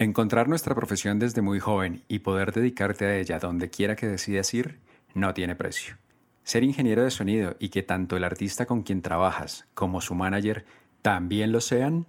[0.00, 4.54] Encontrar nuestra profesión desde muy joven y poder dedicarte a ella donde quiera que decidas
[4.54, 4.78] ir
[5.12, 5.98] no tiene precio.
[6.42, 10.64] Ser ingeniero de sonido y que tanto el artista con quien trabajas como su manager
[11.02, 12.06] también lo sean,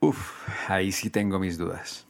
[0.00, 2.06] uff, ahí sí tengo mis dudas.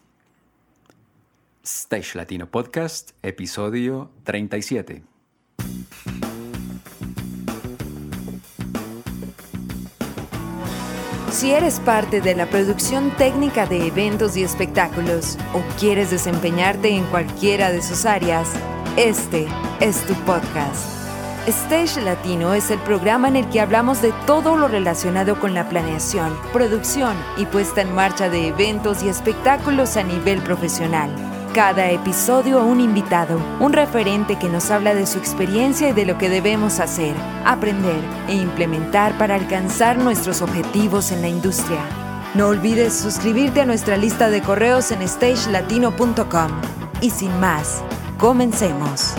[1.62, 5.04] Stage Latino Podcast, episodio 37.
[11.38, 17.04] Si eres parte de la producción técnica de eventos y espectáculos o quieres desempeñarte en
[17.04, 18.48] cualquiera de sus áreas,
[18.96, 19.46] este
[19.78, 20.82] es tu podcast.
[21.46, 25.68] Stage Latino es el programa en el que hablamos de todo lo relacionado con la
[25.68, 31.08] planeación, producción y puesta en marcha de eventos y espectáculos a nivel profesional.
[31.58, 36.16] Cada episodio un invitado, un referente que nos habla de su experiencia y de lo
[36.16, 41.80] que debemos hacer, aprender e implementar para alcanzar nuestros objetivos en la industria.
[42.36, 46.52] No olvides suscribirte a nuestra lista de correos en stagelatino.com.
[47.00, 47.82] Y sin más,
[48.18, 49.16] comencemos.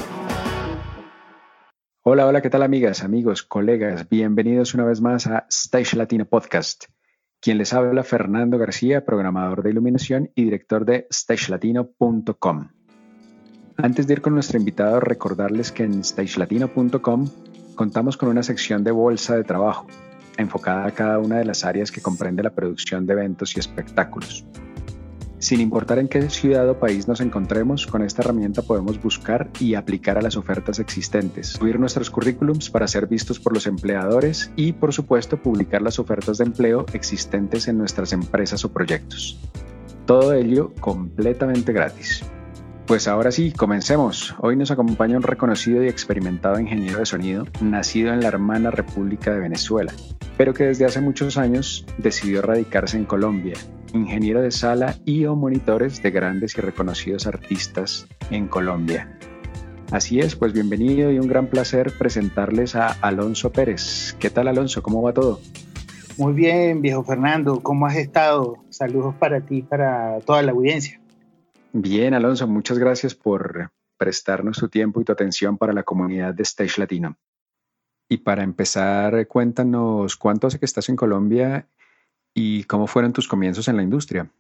[2.03, 4.08] Hola, hola, ¿qué tal amigas, amigos, colegas?
[4.08, 6.86] Bienvenidos una vez más a Stage Latino Podcast.
[7.42, 12.70] Quien les habla, Fernando García, programador de iluminación y director de stagelatino.com.
[13.78, 17.28] Antes de ir con nuestro invitado, recordarles que en stagelatino.com
[17.76, 19.88] contamos con una sección de bolsa de trabajo,
[20.38, 24.45] enfocada a cada una de las áreas que comprende la producción de eventos y espectáculos.
[25.40, 29.76] Sin importar en qué ciudad o país nos encontremos, con esta herramienta podemos buscar y
[29.76, 34.73] aplicar a las ofertas existentes, subir nuestros currículums para ser vistos por los empleadores y,
[34.73, 39.40] por supuesto, publicar las ofertas de empleo existentes en nuestras empresas o proyectos.
[40.06, 42.22] Todo ello completamente gratis.
[42.90, 44.34] Pues ahora sí, comencemos.
[44.40, 49.32] Hoy nos acompaña un reconocido y experimentado ingeniero de sonido, nacido en la hermana República
[49.32, 49.94] de Venezuela,
[50.38, 53.54] pero que desde hace muchos años decidió radicarse en Colombia
[53.94, 59.20] ingeniero de sala y o monitores de grandes y reconocidos artistas en Colombia.
[59.92, 64.16] Así es, pues bienvenido y un gran placer presentarles a Alonso Pérez.
[64.20, 64.82] ¿Qué tal Alonso?
[64.82, 65.42] ¿Cómo va todo?
[66.17, 68.58] Muy bien, viejo Fernando, ¿cómo has estado?
[68.70, 70.99] Saludos para ti, para toda la audiencia.
[71.71, 76.43] Bien, Alonso, muchas gracias por prestarnos tu tiempo y tu atención para la comunidad de
[76.43, 77.17] Stage Latino.
[78.07, 81.67] Y para empezar, cuéntanos cuánto hace que estás en Colombia
[82.33, 84.31] ¿Y cómo fueron tus comienzos en la industria?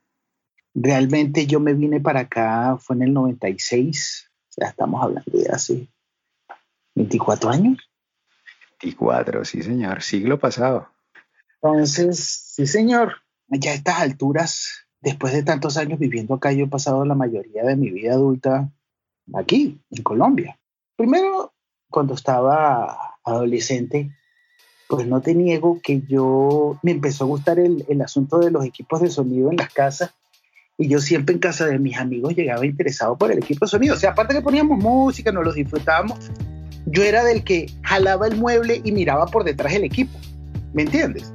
[0.73, 5.49] Realmente yo me vine para acá, fue en el 96, o sea, estamos hablando de
[5.49, 5.87] hace
[6.95, 7.77] 24 años.
[8.81, 10.89] 24, sí señor, siglo pasado.
[11.61, 12.19] Entonces,
[12.55, 13.15] sí señor,
[13.47, 17.63] ya a estas alturas, después de tantos años viviendo acá, yo he pasado la mayoría
[17.63, 18.69] de mi vida adulta
[19.33, 20.59] aquí, en Colombia.
[20.95, 21.53] Primero,
[21.89, 24.11] cuando estaba adolescente,
[24.87, 29.01] pues no te niego que yo me empezó a gustar el, asunto de los equipos
[29.01, 30.11] de sonido en las casas
[30.77, 33.95] y yo siempre en casa de mis amigos llegaba interesado por el equipo de sonido.
[33.95, 36.31] O sea, aparte que poníamos música, nos los disfrutábamos,
[36.85, 40.17] yo era del que jalaba el mueble y miraba por detrás el equipo.
[40.73, 41.33] ¿Me entiendes?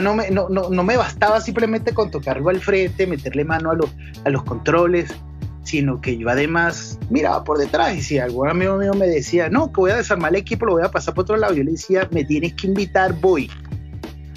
[0.00, 3.76] No me, no, no, no me bastaba simplemente con tocarlo al frente, meterle mano a
[4.24, 5.14] a los controles
[5.64, 9.72] sino que yo además miraba por detrás y si algún amigo mío me decía, no,
[9.72, 11.72] que voy a desarmar el equipo, lo voy a pasar por otro lado, yo le
[11.72, 13.50] decía, me tienes que invitar, voy.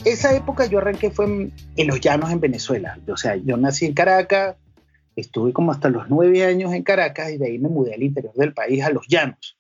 [0.06, 1.26] Esa época yo arranqué fue
[1.76, 4.56] en, los llanos en Venezuela, o sea, yo nací en Caracas,
[5.16, 8.34] estuve como hasta los nueve años en Caracas y de ahí me mudé al interior
[8.34, 9.58] del país, a los llanos,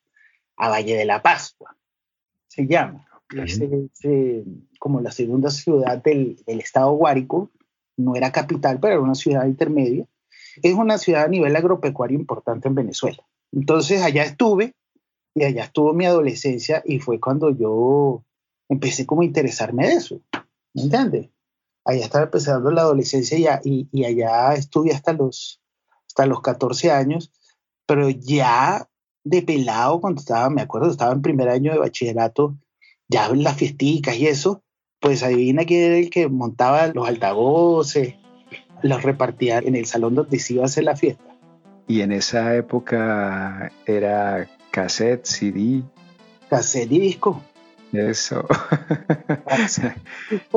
[0.56, 1.76] a Valle de la Pascua,
[2.47, 3.06] se llama.
[3.30, 3.60] Es,
[4.80, 7.52] como la segunda ciudad del, del estado Guárico,
[7.98, 10.08] no era capital, pero era una ciudad intermedia
[10.62, 13.24] es una ciudad a nivel agropecuario importante en Venezuela.
[13.52, 14.74] Entonces allá estuve
[15.34, 18.24] y allá estuvo mi adolescencia y fue cuando yo
[18.70, 20.22] empecé como a interesarme de eso.
[20.74, 21.30] ¿Me entiendes?
[21.86, 25.62] Allá estaba empezando la adolescencia y, y, allá estuve hasta los,
[26.06, 27.32] hasta los 14 años,
[27.86, 28.90] pero ya
[29.24, 32.58] de pelado, cuando estaba, me acuerdo, estaba en primer año de bachillerato,
[33.07, 34.63] ya en las fiesticas y eso,
[35.00, 38.16] pues adivina quién era el que montaba los altavoces,
[38.81, 41.23] los repartía en el salón donde se iba a hacer la fiesta.
[41.87, 45.84] Y en esa época era cassette, CD.
[46.49, 47.41] Cassette y disco.
[47.93, 48.46] Eso.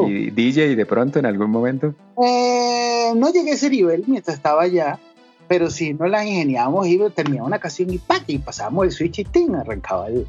[0.09, 1.95] ¿Y DJ de pronto en algún momento?
[2.21, 4.99] Eh, no llegué a ese nivel mientras estaba allá,
[5.47, 9.25] pero si no la ingeniábamos y terminaba una canción y, y pasábamos el switch y
[9.25, 9.55] ¡ting!
[9.55, 10.27] arrancaba el,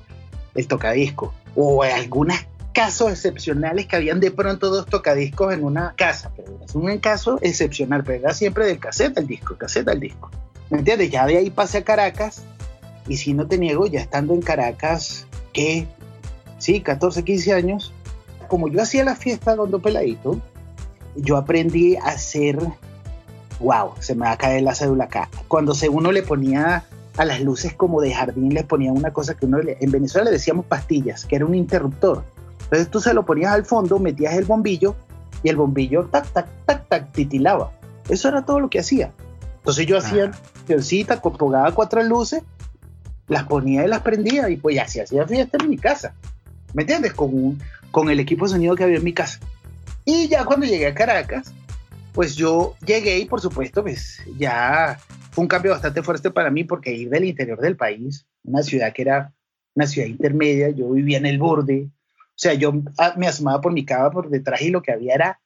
[0.55, 1.33] el tocadisco.
[1.55, 6.73] O algunas casos excepcionales que habían de pronto dos tocadiscos en una casa, pero es
[6.73, 10.31] un caso excepcional, pero era siempre del cassette al disco, cassette al disco.
[10.69, 11.11] ¿Me entiendes?
[11.11, 12.43] Ya de ahí pasé a Caracas
[13.07, 15.87] y si no te niego, ya estando en Caracas, que
[16.59, 17.93] sí, 14, 15 años,
[18.47, 20.39] como yo hacía la fiesta con Peladito,
[21.15, 22.57] yo aprendí a hacer
[23.61, 25.29] wow, se me va a caer la cédula acá.
[25.47, 26.83] Cuando se uno le ponía
[27.21, 30.31] a las luces como de jardín, le ponía una cosa que uno en Venezuela le
[30.31, 32.23] decíamos pastillas, que era un interruptor.
[32.63, 34.95] Entonces tú se lo ponías al fondo, metías el bombillo
[35.43, 37.73] y el bombillo tac, tac, tac, tac, titilaba.
[38.09, 39.11] Eso era todo lo que hacía.
[39.57, 40.31] Entonces yo hacía
[40.79, 42.41] cita, pagaba cuatro luces,
[43.27, 46.15] las ponía y las prendía y pues ya se hacía fiesta en mi casa.
[46.73, 47.13] ¿Me entiendes?
[47.13, 47.59] Con,
[47.91, 49.39] con el equipo de sonido que había en mi casa.
[50.05, 51.53] Y ya cuando llegué a Caracas,
[52.13, 54.99] pues yo llegué y por supuesto, pues ya
[55.31, 58.93] fue un cambio bastante fuerte para mí porque ir del interior del país, una ciudad
[58.93, 59.33] que era
[59.73, 63.71] una ciudad intermedia, yo vivía en el borde, o sea, yo ah, me asomaba por
[63.71, 65.41] mi cava por detrás y lo que había era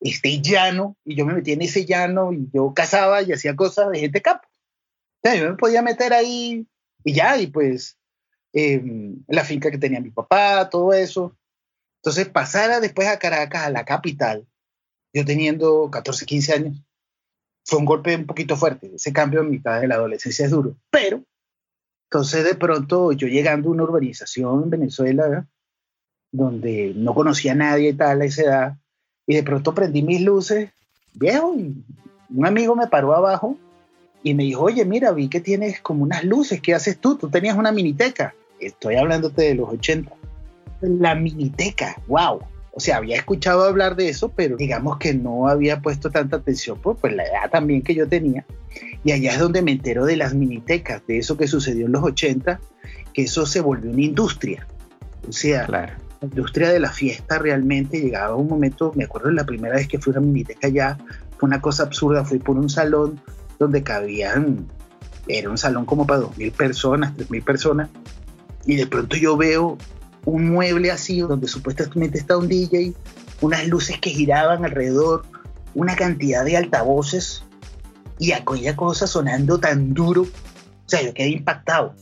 [0.00, 3.90] este llano y yo me metía en ese llano y yo cazaba y hacía cosas
[3.90, 4.48] de gente campo.
[4.48, 6.66] O sea, yo me podía meter ahí
[7.04, 7.98] y ya, y pues
[8.52, 11.36] em, la finca que tenía mi papá, todo eso.
[12.02, 14.46] Entonces, pasar después a Caracas, a la capital,
[15.12, 16.76] yo teniendo 14, 15 años,
[17.64, 18.90] fue un golpe un poquito fuerte.
[18.94, 20.74] Ese cambio en mitad de la adolescencia es duro.
[20.90, 21.22] Pero,
[22.10, 25.46] entonces de pronto yo llegando a una urbanización en Venezuela,
[26.32, 28.76] donde no conocía a nadie y tal a esa edad,
[29.26, 30.70] y de pronto prendí mis luces,
[31.14, 31.74] viejo, y
[32.34, 33.58] un amigo me paró abajo
[34.22, 37.16] y me dijo, oye, mira, vi que tienes como unas luces, ¿qué haces tú?
[37.16, 38.34] Tú tenías una miniteca.
[38.58, 40.12] Estoy hablándote de los 80.
[40.80, 42.40] La miniteca, wow.
[42.78, 46.78] O sea, había escuchado hablar de eso, pero digamos que no había puesto tanta atención
[46.78, 48.46] por pues, la edad también que yo tenía.
[49.02, 52.04] Y allá es donde me entero de las minitecas, de eso que sucedió en los
[52.04, 52.60] 80,
[53.12, 54.64] que eso se volvió una industria.
[55.28, 59.44] O sea, la industria de la fiesta realmente llegaba a un momento, me acuerdo la
[59.44, 60.98] primera vez que fui a una miniteca allá,
[61.36, 63.20] fue una cosa absurda, fui por un salón
[63.58, 64.68] donde cabían,
[65.26, 67.90] era un salón como para 2.000 personas, 3.000 personas,
[68.66, 69.78] y de pronto yo veo
[70.24, 72.94] un mueble así donde supuestamente está un DJ,
[73.40, 75.24] unas luces que giraban alrededor,
[75.74, 77.44] una cantidad de altavoces
[78.18, 80.22] y aquella cosa sonando tan duro.
[80.22, 81.94] O sea, yo quedé impactado.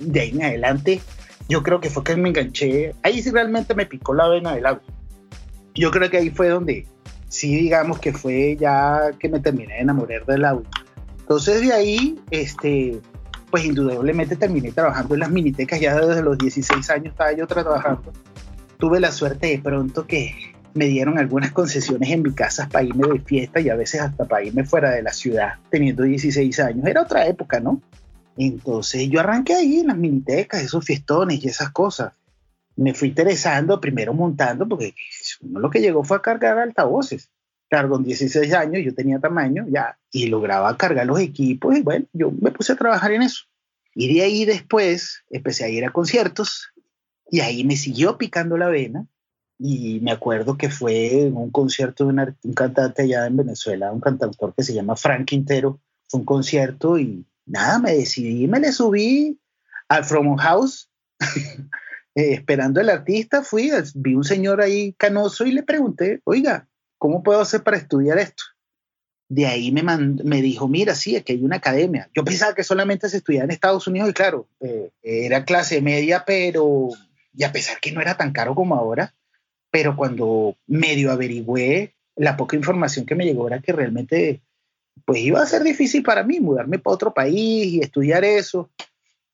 [0.00, 1.00] De ahí en adelante,
[1.48, 2.94] yo creo que fue que me enganché.
[3.02, 4.82] Ahí sí realmente me picó la vena del audio.
[5.74, 6.86] Yo creo que ahí fue donde
[7.28, 10.68] sí, digamos que fue ya que me terminé de enamorar del audio.
[11.18, 13.00] Entonces de ahí, este,
[13.54, 18.12] pues indudablemente terminé trabajando en las minitecas, ya desde los 16 años estaba yo trabajando.
[18.78, 20.34] Tuve la suerte de pronto que
[20.74, 24.24] me dieron algunas concesiones en mi casa para irme de fiesta y a veces hasta
[24.24, 26.84] para irme fuera de la ciudad, teniendo 16 años.
[26.84, 27.80] Era otra época, ¿no?
[28.36, 32.12] Entonces yo arranqué ahí en las minitecas, esos fiestones y esas cosas.
[32.74, 34.96] Me fui interesando, primero montando, porque
[35.42, 37.30] uno lo que llegó fue a cargar altavoces.
[37.74, 42.06] Claro, con 16 años yo tenía tamaño ya y lograba cargar los equipos y bueno,
[42.12, 43.46] yo me puse a trabajar en eso.
[43.96, 46.70] Y de ahí después empecé a ir a conciertos
[47.28, 49.08] y ahí me siguió picando la vena
[49.58, 52.10] y me acuerdo que fue en un concierto de
[52.44, 56.96] un cantante allá en Venezuela, un cantautor que se llama Frank Quintero, fue un concierto
[56.96, 59.40] y nada, me decidí, me le subí
[59.88, 60.88] al From House
[62.14, 66.68] eh, esperando el artista, fui, vi un señor ahí canoso y le pregunté, oiga,
[67.04, 68.44] ¿cómo puedo hacer para estudiar esto?
[69.28, 72.08] De ahí me, me dijo, mira, sí, aquí hay una academia.
[72.14, 76.24] Yo pensaba que solamente se estudiaba en Estados Unidos y claro, eh, era clase media,
[76.26, 76.88] pero,
[77.34, 79.14] y a pesar que no era tan caro como ahora,
[79.70, 84.40] pero cuando medio averigüé, la poca información que me llegó era que realmente,
[85.04, 88.70] pues iba a ser difícil para mí mudarme para otro país y estudiar eso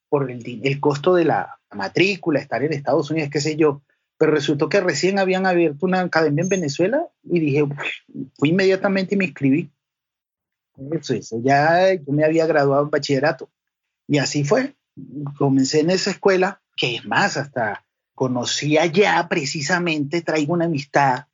[0.08, 3.80] por el, el costo de la matrícula, estar en Estados Unidos, qué sé yo
[4.20, 7.64] pero resultó que recién habían abierto una academia en Venezuela y dije,
[8.34, 9.70] fui inmediatamente y me inscribí.
[10.92, 13.48] Eso, eso, ya yo me había graduado en bachillerato.
[14.06, 14.76] Y así fue.
[15.38, 21.24] Comencé en esa escuela, que es más, hasta conocía ya precisamente, traigo una amistad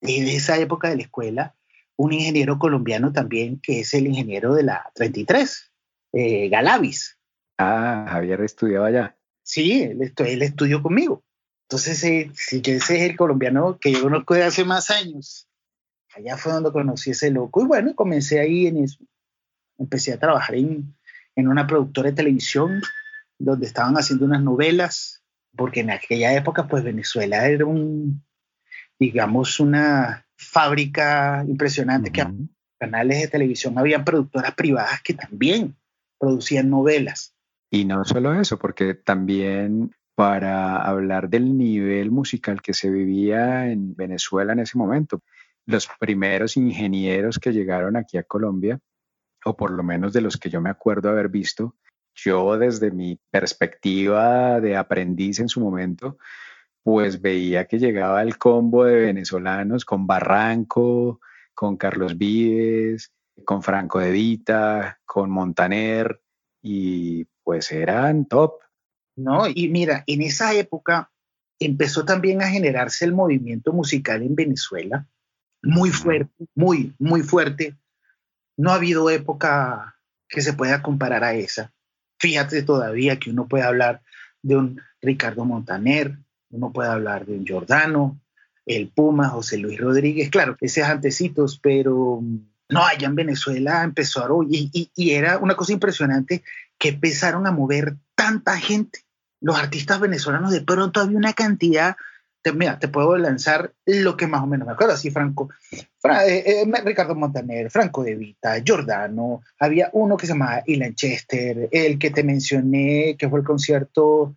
[0.00, 1.54] de esa época de la escuela,
[1.94, 5.70] un ingeniero colombiano también, que es el ingeniero de la 33,
[6.14, 7.16] eh, Galavis.
[7.58, 9.16] Ah, Javier estudiaba allá.
[9.44, 11.23] Sí, él, él estudió conmigo.
[11.68, 15.48] Entonces, eh, si ese es el colombiano que yo conozco de hace más años.
[16.14, 17.62] Allá fue donde conocí ese loco.
[17.62, 18.98] Y bueno, comencé ahí en eso.
[19.78, 20.94] Empecé a trabajar en,
[21.34, 22.82] en una productora de televisión
[23.38, 25.22] donde estaban haciendo unas novelas,
[25.56, 28.22] porque en aquella época, pues Venezuela era un,
[28.98, 32.26] digamos, una fábrica impresionante, que
[32.78, 35.76] canales de televisión habían productoras privadas que también
[36.18, 37.34] producían novelas.
[37.70, 43.94] Y no solo eso, porque también para hablar del nivel musical que se vivía en
[43.96, 45.22] Venezuela en ese momento.
[45.66, 48.78] Los primeros ingenieros que llegaron aquí a Colombia,
[49.44, 51.76] o por lo menos de los que yo me acuerdo haber visto,
[52.14, 56.18] yo desde mi perspectiva de aprendiz en su momento,
[56.82, 61.20] pues veía que llegaba el combo de venezolanos con Barranco,
[61.54, 63.12] con Carlos Vives,
[63.44, 66.20] con Franco de Vita, con Montaner,
[66.62, 68.60] y pues eran top.
[69.16, 71.10] No, y mira, en esa época
[71.58, 75.06] empezó también a generarse el movimiento musical en Venezuela,
[75.62, 77.76] muy fuerte, muy, muy fuerte.
[78.56, 79.96] No ha habido época
[80.28, 81.72] que se pueda comparar a esa.
[82.18, 84.02] Fíjate todavía que uno puede hablar
[84.42, 86.18] de un Ricardo Montaner,
[86.50, 88.20] uno puede hablar de un Giordano,
[88.66, 92.22] el Puma, José Luis Rodríguez, claro, ese es antecitos, pero
[92.68, 96.42] no, allá en Venezuela empezaron y, y, era una cosa impresionante
[96.78, 99.00] que empezaron a mover tanta gente.
[99.40, 101.96] Los artistas venezolanos de pronto había una cantidad,
[102.42, 105.50] te, mira, te puedo lanzar lo que más o menos me acuerdo, así Franco,
[106.26, 111.68] eh, eh, Ricardo Montaner, Franco De Vita, Giordano, había uno que se llamaba Ilan Chester,
[111.72, 114.36] el que te mencioné, que fue el concierto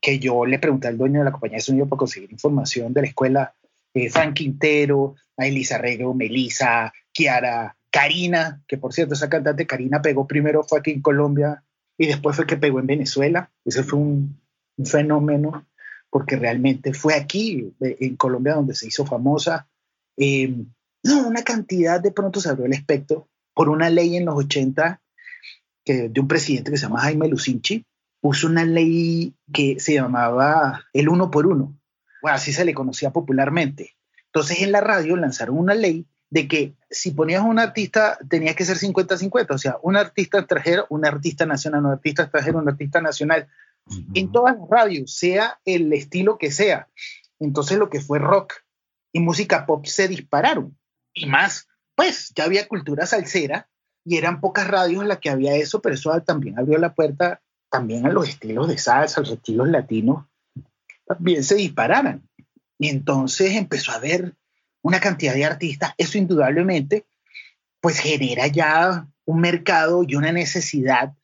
[0.00, 3.02] que yo le pregunté al dueño de la compañía de sonido para conseguir información de
[3.02, 3.52] la escuela,
[3.94, 10.02] eh, Frank Quintero, a Elisa Rego, Melisa, Kiara, Karina, que por cierto, esa cantante Karina
[10.02, 11.62] pegó primero, fue aquí en Colombia
[11.98, 13.50] y después fue que pegó en Venezuela.
[13.64, 14.40] Ese fue un,
[14.84, 15.66] fenómeno
[16.08, 19.68] porque realmente fue aquí, eh, en Colombia, donde se hizo famosa.
[20.16, 20.66] Em,
[21.02, 25.00] no, una cantidad de pronto se abrió el espectro por una ley en los 80
[25.84, 27.84] que, de un presidente que se llama Jaime Lucinchi,
[28.20, 31.76] puso una ley que se llamaba el uno por uno,
[32.22, 33.96] bueno, así se le conocía popularmente.
[34.26, 38.64] Entonces en la radio lanzaron una ley de que si ponías un artista tenía que
[38.64, 43.00] ser 50-50, o sea, un artista extranjero, un artista nacional, un artista extranjero, un artista
[43.00, 43.48] nacional,
[44.14, 46.88] en todas las radios, sea el estilo que sea.
[47.38, 48.54] Entonces lo que fue rock
[49.12, 50.76] y música pop se dispararon.
[51.14, 53.68] Y más, pues ya había cultura salsera
[54.04, 58.06] y eran pocas radios las que había eso, pero eso también abrió la puerta también
[58.06, 60.26] a los estilos de salsa, a los estilos latinos,
[61.06, 62.28] también se dispararan.
[62.78, 64.34] Y entonces empezó a haber
[64.82, 67.06] una cantidad de artistas, eso indudablemente,
[67.80, 71.14] pues genera ya un mercado y una necesidad,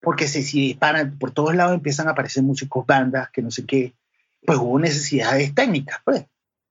[0.00, 3.66] porque se si disparan por todos lados, empiezan a aparecer músicos, bandas, que no sé
[3.66, 3.94] qué,
[4.44, 6.24] pues hubo necesidades técnicas, pues,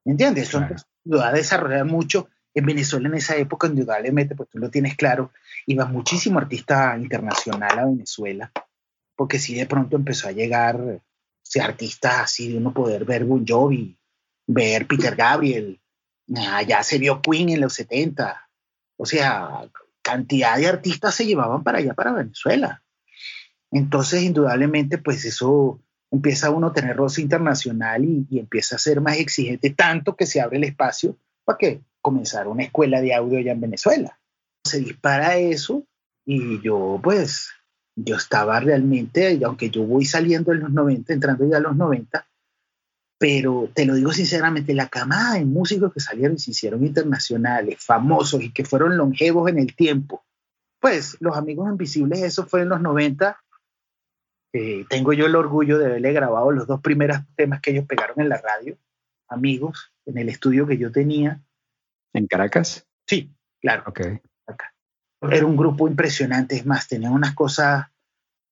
[0.04, 0.50] ¿me entiendes?
[0.50, 0.66] Eso
[1.06, 2.30] lo a desarrollar mucho.
[2.54, 5.32] En Venezuela en esa época, indudablemente, pues tú lo tienes claro,
[5.66, 8.52] iba muchísimo artista internacional a Venezuela,
[9.16, 11.02] porque si de pronto empezó a llegar
[11.44, 13.98] si artistas así de uno poder ver Bon Jovi,
[14.48, 15.81] ver Peter Gabriel,
[16.68, 18.50] ya se vio Queen en los 70.
[18.98, 19.70] O sea,
[20.02, 22.84] cantidad de artistas se llevaban para allá, para Venezuela.
[23.72, 25.80] Entonces, indudablemente, pues eso
[26.12, 30.42] empieza uno a tener roce internacional y, empieza a ser más exigente, tanto que se
[30.42, 34.20] abre el espacio para que comenzara una escuela de audio allá en Venezuela.
[34.66, 35.86] Se dispara eso
[36.26, 37.50] y yo, pues,
[37.96, 42.28] yo estaba realmente, aunque yo voy saliendo en los 90, entrando ya a los 90,
[43.22, 47.78] pero te lo digo sinceramente, la camada de músicos que salieron y se hicieron internacionales,
[47.78, 50.26] famosos y que fueron longevos en el tiempo,
[50.80, 53.40] pues los amigos invisibles, eso fue en los 90.
[54.54, 58.20] Eh, tengo yo el orgullo de haberle grabado los dos primeros temas que ellos pegaron
[58.20, 58.76] en la radio,
[59.28, 61.44] amigos, en el estudio que yo tenía.
[62.14, 62.88] ¿En Caracas?
[63.06, 63.84] Sí, claro.
[63.86, 64.02] Ok.
[65.30, 67.91] Era un grupo impresionante, es más, tenían unas cosas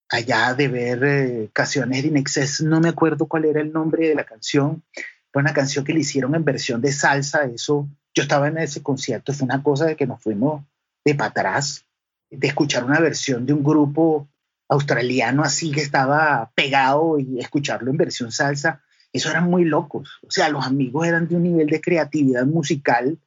[0.10, 4.16] allá de ver eh, canciones de Inexcess, no me acuerdo cuál era el nombre de
[4.16, 4.84] la canción,
[5.32, 8.82] fue una canción que le hicieron en versión de salsa, eso, yo estaba en ese
[8.82, 10.64] concierto, fue una cosa de que nos fuimos
[11.06, 11.60] de para
[12.32, 14.28] de escuchar una versión de un grupo
[14.68, 18.82] australiano así que estaba pegado y escucharlo en versión salsa,
[19.14, 23.20] eso eran muy locos, o sea, los amigos eran de un nivel de creatividad musical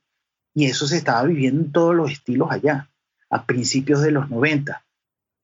[0.55, 2.91] y eso se estaba viviendo en todos los estilos allá,
[3.31, 4.85] a principios de los 90.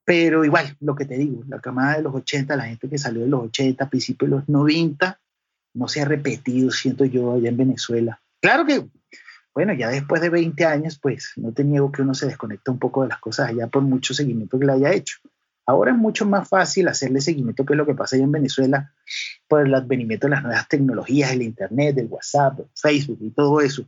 [0.09, 3.21] Pero igual, lo que te digo, la camada de los 80, la gente que salió
[3.21, 5.21] de los 80, principios de los 90,
[5.75, 8.19] no se ha repetido, siento yo, allá en Venezuela.
[8.41, 8.87] Claro que,
[9.53, 12.79] bueno, ya después de 20 años, pues no te niego que uno se desconecta un
[12.79, 15.19] poco de las cosas allá por mucho seguimiento que le haya hecho.
[15.67, 18.95] Ahora es mucho más fácil hacerle seguimiento que lo que pasa allá en Venezuela
[19.47, 23.87] por el advenimiento de las nuevas tecnologías, el Internet, el WhatsApp, Facebook y todo eso.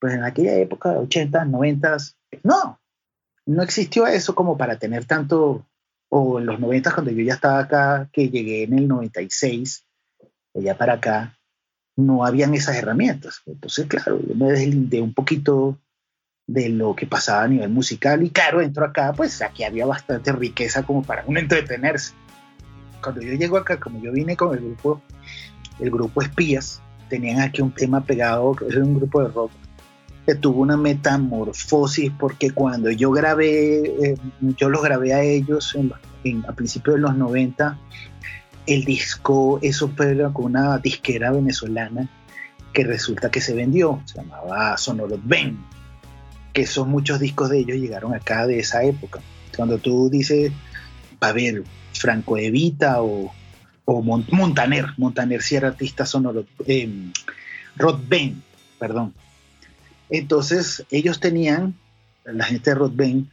[0.00, 1.96] Pues en aquella época, 80, 90,
[2.42, 2.79] no,
[3.50, 5.66] no existió eso como para tener tanto,
[6.08, 9.84] o en los 90 cuando yo ya estaba acá, que llegué en el 96,
[10.54, 11.36] allá para acá,
[11.96, 13.42] no habían esas herramientas.
[13.46, 15.80] Entonces, claro, yo me deslindé un poquito
[16.46, 20.30] de lo que pasaba a nivel musical y claro, entro acá, pues aquí había bastante
[20.30, 22.12] riqueza como para uno entretenerse.
[23.02, 25.02] Cuando yo llego acá, como yo vine con el grupo,
[25.80, 29.50] el grupo Espías, tenían aquí un tema pegado, es un grupo de rock
[30.40, 34.16] tuvo una metamorfosis porque cuando yo grabé, eh,
[34.56, 35.76] yo los grabé a ellos
[36.46, 37.78] a principios de los 90,
[38.66, 42.08] el disco, eso fue con una disquera venezolana
[42.72, 45.58] que resulta que se vendió, se llamaba Sonoros Ben.
[46.52, 49.20] que son muchos discos de ellos llegaron acá de esa época.
[49.56, 50.52] Cuando tú dices,
[51.20, 53.32] a ver, Franco Evita o,
[53.84, 56.88] o Montaner, Montaner si era artista sonoro, eh,
[57.76, 58.42] Rod Ben,
[58.78, 59.14] perdón.
[60.10, 61.74] Entonces ellos tenían,
[62.24, 63.30] la gente de Rod Ben,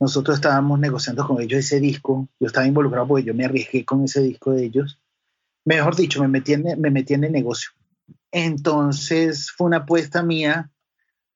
[0.00, 4.04] nosotros estábamos negociando con ellos ese disco, yo estaba involucrado porque yo me arriesgué con
[4.04, 4.98] ese disco de ellos,
[5.64, 7.70] mejor dicho, me metí en, el negocio.
[8.32, 10.70] Entonces fue una apuesta mía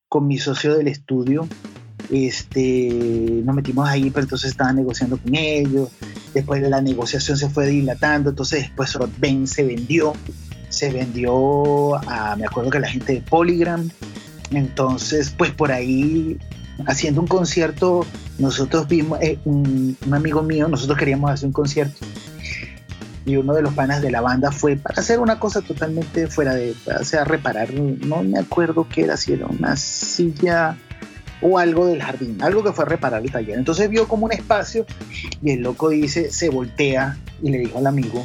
[0.09, 1.47] con mi socio del estudio.
[2.11, 2.91] Este,
[3.45, 5.91] nos metimos ahí, pero entonces estaba negociando con ellos.
[6.33, 10.15] Después de la negociación se fue dilatando, entonces después Rod Ben se vendió.
[10.71, 13.91] Se vendió a, me acuerdo que la gente de Polygram.
[14.53, 16.39] Entonces, pues por ahí,
[16.87, 18.07] haciendo un concierto,
[18.39, 22.07] nosotros vimos, eh, un, un amigo mío, nosotros queríamos hacer un concierto
[23.25, 26.55] y uno de los panas de la banda fue para hacer una cosa totalmente fuera
[26.55, 30.77] de, o sea, reparar, no me acuerdo qué era, si era una silla
[31.41, 33.59] o algo del jardín, algo que fue a reparar el taller.
[33.59, 34.87] Entonces vio como un espacio
[35.43, 38.25] y el loco dice, se voltea y le dijo al amigo,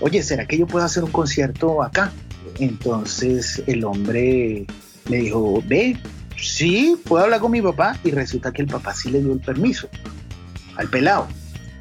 [0.00, 2.12] oye, ¿será que yo puedo hacer un concierto acá?
[2.58, 4.66] Entonces el hombre
[5.08, 5.98] le dijo, ve,
[6.36, 9.40] sí, puedo hablar con mi papá y resulta que el papá sí le dio el
[9.40, 9.88] permiso
[10.76, 11.28] al pelado.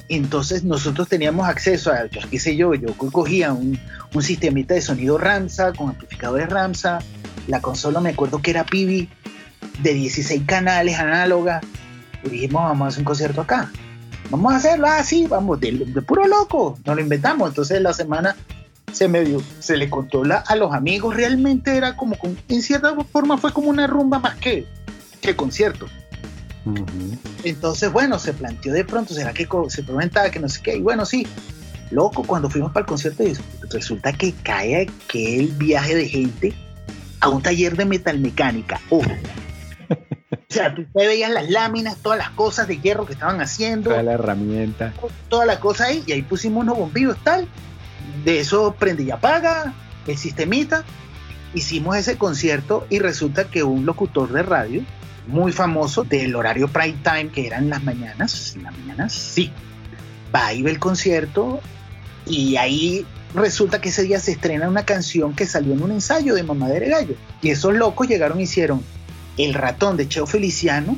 [0.08, 3.80] Entonces nosotros teníamos acceso a, yo qué sé yo, yo cogía un,
[4.14, 7.00] un sistemita de sonido Ramsa con amplificadores Ramsa,
[7.48, 9.10] la consola me acuerdo que era Pibi
[9.82, 11.62] de 16 canales análoga,
[12.24, 13.72] y dijimos vamos a hacer un concierto acá,
[14.30, 15.72] vamos a hacerlo así, vamos, de,
[16.06, 18.36] puro loco, nos lo inventamos, entonces la semana
[18.96, 22.16] se me dio, se le contó a los amigos, realmente era como,
[22.48, 24.66] en cierta forma fue como una rumba más que,
[25.22, 25.88] que concierto.
[27.44, 30.78] Entonces, bueno, se planteó de pronto, ¿será que se comentaba que no sé qué?
[30.78, 31.28] Y bueno, sí,
[31.92, 33.24] loco, cuando fuimos para el concierto,
[33.70, 36.54] resulta que cae aquel viaje de gente
[37.20, 38.80] a un taller de metalmecánica.
[38.90, 39.02] o
[40.48, 43.90] sea, tú veías las láminas, todas las cosas de hierro que estaban haciendo.
[43.90, 44.94] Toda la herramienta.
[45.28, 47.46] Toda la cosa ahí, y ahí pusimos unos bombillos tal.
[48.24, 49.74] De eso prende y apaga
[50.08, 50.84] el sistemita.
[51.54, 54.84] Hicimos ese concierto y resulta que un locutor de radio
[55.28, 59.52] muy famoso del horario prime time, que eran las mañanas, en las mañanas, sí,
[60.34, 61.62] va y ve el concierto
[62.26, 66.36] y ahí resulta que ese día se estrena una canción que salió en un ensayo
[66.36, 67.16] de Mamadera Gallo.
[67.42, 68.82] Y esos locos llegaron y hicieron
[69.38, 70.98] El ratón de Cheo Feliciano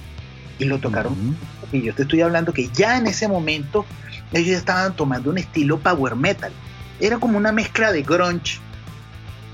[0.59, 1.37] y lo tocaron.
[1.71, 3.85] Y yo te estoy hablando que ya en ese momento
[4.31, 6.51] ellos estaban tomando un estilo power metal.
[6.99, 8.59] Era como una mezcla de grunge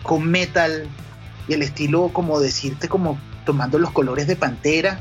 [0.01, 0.87] con metal
[1.47, 4.99] y el estilo como decirte como tomando los colores de Pantera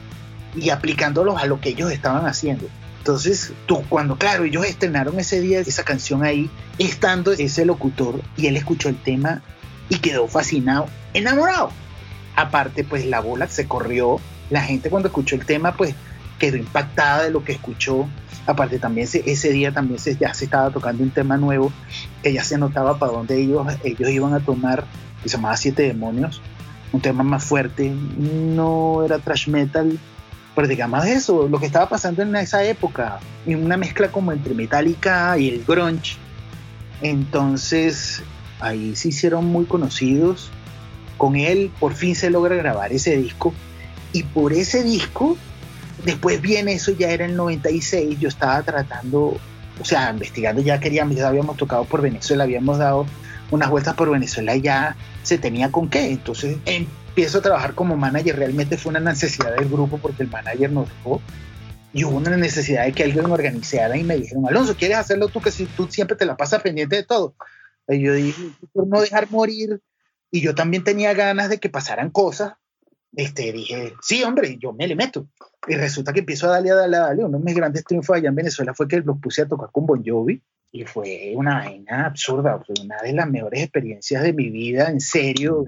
[0.54, 2.68] y aplicándolos a lo que ellos estaban haciendo.
[2.98, 8.46] Entonces, tú, cuando, claro, ellos estrenaron ese día esa canción ahí, estando ese locutor, y
[8.46, 9.42] él escuchó el tema
[9.88, 11.70] y quedó fascinado, enamorado.
[12.36, 15.96] Aparte, pues la bola se corrió, la gente cuando escuchó el tema, pues
[16.38, 18.06] quedó impactada de lo que escuchó.
[18.46, 21.72] Aparte, también ese, día también se, ya se estaba tocando un tema nuevo,
[22.22, 24.84] que ya se notaba para dónde ellos, ellos iban a tomar,
[25.22, 26.42] que se llamaba Siete Demonios,
[26.92, 29.98] un tema más fuerte, no era trash metal,
[30.54, 35.38] pero digamos eso, lo que estaba pasando en esa época, una mezcla como entre Metallica
[35.38, 36.16] y el grunge.
[37.00, 38.22] Entonces,
[38.60, 40.50] ahí se hicieron muy conocidos.
[41.16, 43.54] Con él por fin se logra grabar ese disco.
[44.12, 45.38] Y por ese disco,
[46.04, 49.38] después viene eso, ya era el 96, yo estaba tratando,
[49.80, 53.06] o sea, investigando, ya queríamos, ya habíamos tocado por Venezuela, habíamos dado
[53.52, 56.10] unas vueltas por Venezuela y ya se tenía con qué.
[56.10, 58.36] Entonces empiezo a trabajar como manager.
[58.36, 61.20] Realmente fue una necesidad del grupo porque el manager nos dejó.
[61.94, 65.28] Y hubo una necesidad de que alguien me organizara y me dijeron, Alonso, ¿quieres hacerlo
[65.28, 65.42] tú?
[65.42, 67.34] Que si tú siempre te la pasas pendiente de todo.
[67.86, 69.80] Y yo dije, por no dejar morir.
[70.30, 72.54] Y yo también tenía ganas de que pasaran cosas.
[73.14, 75.28] Este, dije, sí, hombre, yo me le meto.
[75.66, 77.24] Y resulta que empiezo a darle, a darle, a darle.
[77.24, 79.86] Uno de mis grandes triunfos allá en Venezuela fue que los puse a tocar con
[79.86, 84.48] Bon Jovi y fue una vaina absurda, fue una de las mejores experiencias de mi
[84.48, 85.66] vida, en serio,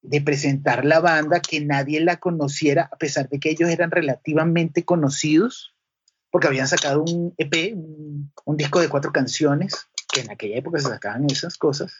[0.00, 4.84] de presentar la banda, que nadie la conociera, a pesar de que ellos eran relativamente
[4.84, 5.74] conocidos,
[6.30, 10.88] porque habían sacado un EP, un, disco de cuatro canciones, que en aquella época se
[10.88, 11.92] sacaban esas cosas,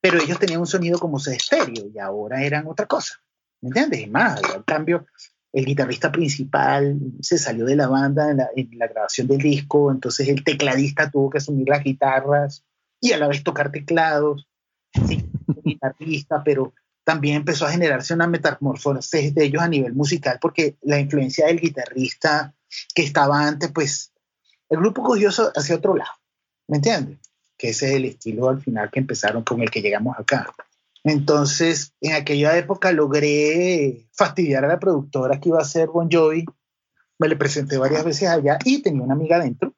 [0.00, 3.20] pero ellos tenían un sonido como de estéreo y ahora eran otra cosa,
[3.60, 4.00] ¿me entiendes?
[4.00, 5.06] Y más, en cambio,
[5.52, 10.44] el guitarrista principal se salió de la banda en la, grabación del disco, entonces el
[10.44, 12.62] tecladista tuvo que asumir las guitarras
[13.00, 14.46] y a la vez tocar teclados,
[14.92, 15.30] sí,
[15.64, 20.98] guitarrista, pero también empezó a generarse una metamorfosis de ellos a nivel musical, porque la
[20.98, 22.54] influencia del guitarrista
[22.94, 24.12] que estaba antes, pues
[24.68, 26.12] el grupo cogió hacia otro lado,
[26.68, 27.18] ¿me entiendes?
[27.56, 30.52] Que ese es el estilo al final que empezaron con el que llegamos acá.
[31.08, 36.44] Entonces, en aquella época logré fastidiar a la productora que iba a ser Bon Jovi.
[37.20, 39.72] Me le presenté varias veces allá y tenía una amiga adentro,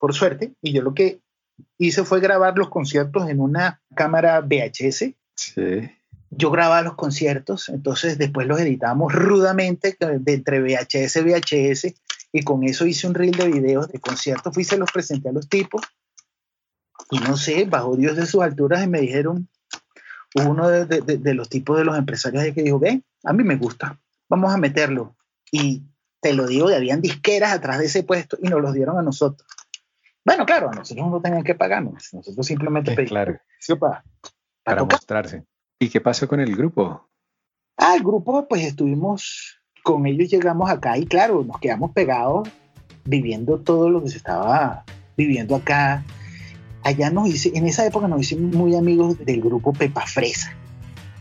[0.00, 0.52] por suerte.
[0.60, 1.20] Y yo lo que
[1.78, 5.14] hice fue grabar los conciertos en una cámara VHS.
[5.36, 5.90] Sí.
[6.30, 11.94] Yo grababa los conciertos, entonces después los editábamos rudamente de entre VHS y VHS
[12.32, 15.28] y con eso hice un reel de videos de conciertos, fui y se los presenté
[15.28, 15.82] a los tipos
[17.12, 19.48] y no sé, bajo Dios de sus alturas y me dijeron,
[20.34, 24.52] uno de, los tipos de los empresarios que dijo, ven, a mí me gusta, vamos
[24.52, 25.16] a meterlo.
[25.50, 25.82] Y
[26.20, 29.46] te lo digo, habían disqueras atrás de ese puesto y nos los dieron a nosotros.
[30.24, 33.38] Bueno, claro, a nosotros no tenían que pagarnos, nosotros simplemente pedimos claro.
[33.78, 34.04] para,
[34.64, 35.44] para, mostrarse.
[35.78, 37.08] ¿Y qué pasó con el grupo?
[37.76, 42.48] Ah, el grupo, pues estuvimos, con ellos llegamos acá y claro, nos quedamos pegados
[43.04, 44.84] viviendo todo lo que se estaba
[45.16, 46.02] viviendo acá
[46.84, 50.54] allá nos hice, en esa época nos hicimos muy amigos del grupo Pepa Fresa.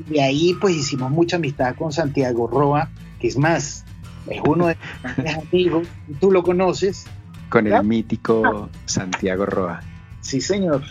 [0.10, 3.86] Y ahí pues hicimos mucha amistad con Santiago Roa, que es más,
[4.28, 4.78] es uno de
[5.18, 5.88] mis amigos,
[6.20, 7.06] tú lo conoces.
[7.50, 9.82] Con el mítico Santiago Roa.
[10.22, 10.84] Sí, señor.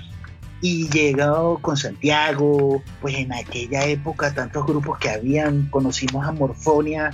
[0.61, 7.11] Y llegado con Santiago, pues en aquella época tantos grupos que habían, conocimos a Morfonia,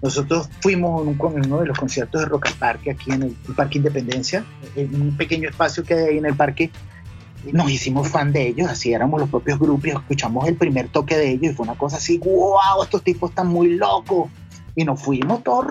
[0.00, 3.78] nosotros fuimos en uno de los conciertos de Rock al Parque aquí en el Parque
[3.78, 4.44] Independencia,
[4.76, 6.70] en un pequeño espacio que hay ahí en el parque,
[7.52, 11.30] nos hicimos fan de ellos, así éramos los propios grupos, escuchamos el primer toque de
[11.30, 14.30] ellos y fue una cosa así, wow, estos tipos están muy locos.
[14.76, 15.66] Y nos fuimos todos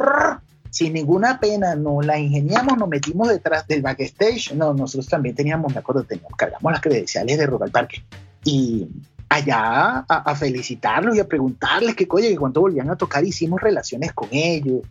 [0.70, 4.54] sin ninguna pena, nos la ingeniamos, nos metimos detrás del backstage.
[4.56, 8.04] No, nosotros también teníamos, me acuerdo, teníamos, cargamos las credenciales de Rock Parque.
[8.44, 8.88] Y
[9.30, 14.14] allá a, felicitarlos y a preguntarles qué coño, que cuando volvían a tocar hicimos relaciones
[14.14, 14.82] con ellos.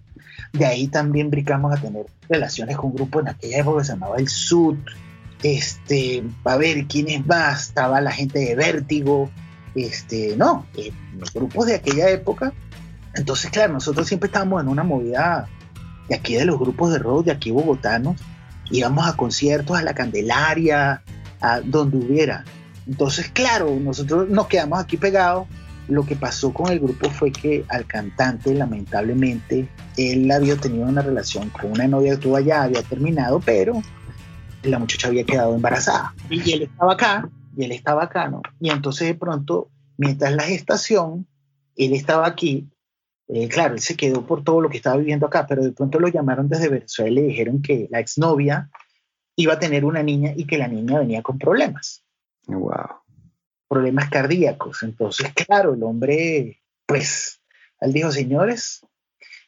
[0.53, 3.93] De ahí también brincamos a tener relaciones con un grupo en aquella época que se
[3.93, 4.77] llamaba el Sud
[5.43, 9.31] este, a ver quiénes más, estaba la gente de Vértigo,
[9.75, 12.53] este, no, eh, los grupos de aquella época.
[13.15, 15.49] Entonces, claro, nosotros siempre estábamos en una movida
[16.09, 18.17] de aquí de los grupos de rock, de aquí bogotanos,
[18.71, 21.03] íbamos a conciertos, a la Candelaria,
[21.41, 22.45] a donde hubiera.
[22.87, 25.47] Entonces, claro, nosotros nos quedamos aquí pegados.
[25.89, 31.03] Lo que pasó con el grupo fue que al cantante, lamentablemente, él había tenido una
[31.03, 33.83] relación con una novia que tuvo allá, había terminado, pero
[34.63, 36.15] la muchacha había quedado embarazada.
[36.31, 38.43] Y él estaba acá, y él estaba acá, ¿no?
[38.61, 41.27] Y entonces de pronto, mientras la gestación,
[41.77, 42.69] él estaba aquí,
[43.29, 45.99] eh, claro, él se quedó por todo lo que estaba viviendo acá, pero de pronto
[45.99, 48.71] lo llamaron desde Venezuela y le dijeron que la exnovia
[49.37, 52.05] iba a tener una niña y que la niña venía con problemas.
[52.47, 53.01] Wow.
[53.69, 54.83] Problemas cardíacos.
[54.83, 57.41] Entonces, claro, el hombre, pues,
[57.81, 58.87] él dijo, señores,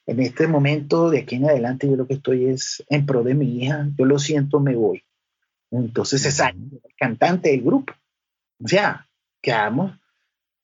[0.07, 3.35] en este momento, de aquí en adelante, yo lo que estoy es en pro de
[3.35, 5.04] mi hija, yo lo siento, me voy.
[5.79, 7.93] Entonces es el cantante del grupo.
[8.63, 9.09] O sea,
[9.41, 9.93] quedamos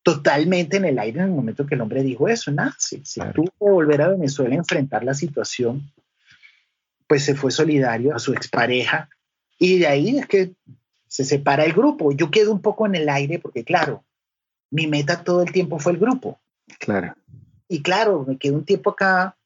[0.03, 2.51] totalmente en el aire en el momento que el hombre dijo eso.
[2.51, 3.03] Nada, si,
[3.35, 5.93] tuvo que volver a Venezuela a enfrentar la situación,
[7.07, 9.09] pues se fue solidario a su expareja
[9.59, 10.55] y de ahí es que
[11.07, 12.13] se separa el grupo.
[12.13, 14.05] Yo quedo un poco en el aire porque, claro,
[14.71, 16.41] mi meta todo el tiempo fue el grupo.
[16.79, 17.15] Claro.
[17.69, 19.37] Y claro, me quedé un tiempo acá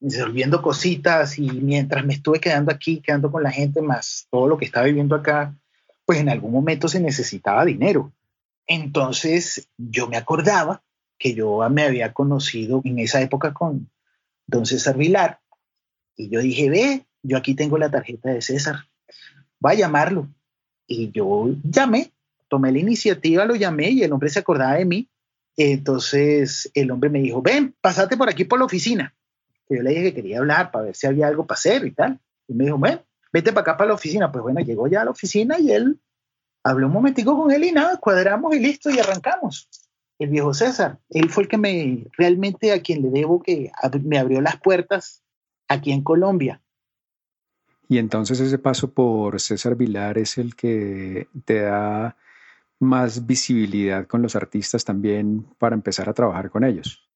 [0.00, 4.58] resolviendo cositas y mientras me estuve quedando aquí, quedando con la gente, más todo lo
[4.58, 5.56] que estaba viviendo acá,
[6.04, 8.12] pues en algún momento se necesitaba dinero.
[8.66, 10.82] Entonces yo me acordaba
[11.18, 13.90] que yo me había conocido en esa época con
[14.46, 15.40] don César Vilar
[16.16, 18.76] y yo dije, ve, yo aquí tengo la tarjeta de César,
[19.58, 20.28] voy a llamarlo.
[20.86, 22.12] Y yo llamé,
[22.48, 25.08] tomé la iniciativa, lo llamé y el hombre se acordaba de mí
[25.56, 29.14] entonces el hombre me dijo, ven, pasate por aquí por la oficina.
[29.68, 32.20] Yo le dije que quería hablar para ver si había algo para hacer y tal.
[32.48, 33.00] Y me dijo, ven,
[33.32, 34.30] vete para acá para la oficina.
[34.30, 36.00] Pues bueno, llegó ya a la oficina y él
[36.62, 39.68] habló un momentico con él y nada, cuadramos y listo y arrancamos.
[40.18, 43.70] El viejo César, él fue el que me, realmente a quien le debo que
[44.02, 45.22] me abrió las puertas
[45.68, 46.62] aquí en Colombia.
[47.88, 52.16] Y entonces ese paso por César Vilar es el que te da
[52.78, 57.08] más visibilidad con los artistas también para empezar a trabajar con ellos.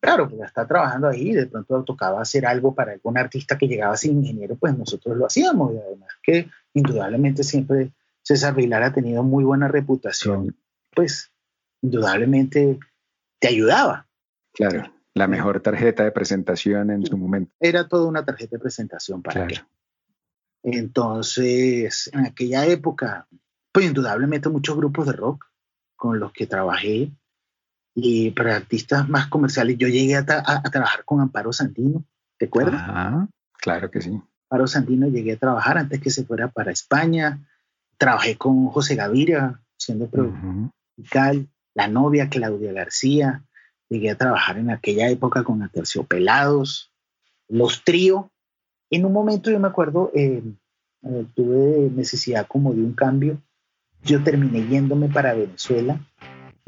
[0.00, 3.96] Claro, pues está trabajando ahí, de pronto tocaba hacer algo para algún artista que llegaba
[3.96, 9.22] sin ingeniero, pues nosotros lo hacíamos y además que indudablemente siempre César Vilar ha tenido
[9.24, 10.56] muy buena reputación,
[10.94, 11.32] pues
[11.82, 12.78] indudablemente
[13.40, 14.06] te ayudaba.
[14.52, 17.52] Claro, la mejor tarjeta de presentación en su momento.
[17.58, 19.66] Era toda una tarjeta de presentación para claro.
[20.62, 23.26] Entonces, en aquella época,
[23.72, 25.46] pues indudablemente muchos grupos de rock
[25.96, 27.10] con los que trabajé
[28.00, 29.76] y para artistas más comerciales.
[29.76, 32.04] Yo llegué a, trabajar con Amparo Santino,
[32.38, 32.80] ¿te acuerdas?
[32.80, 33.28] Ajá,
[33.60, 34.22] claro que sí.
[34.44, 37.40] Amparo Santino llegué a trabajar antes que se fuera para España.
[37.96, 41.48] Trabajé con José Gaviria, siendo productor musical.
[41.74, 43.44] la novia Claudia García,
[43.88, 46.92] llegué a trabajar en aquella época con Aterciopelados,
[47.48, 48.26] los tríos.
[48.90, 50.42] En un momento yo me acuerdo, eh,
[51.02, 53.42] eh, tuve necesidad como de un cambio.
[54.04, 56.00] Yo terminé yéndome para Venezuela.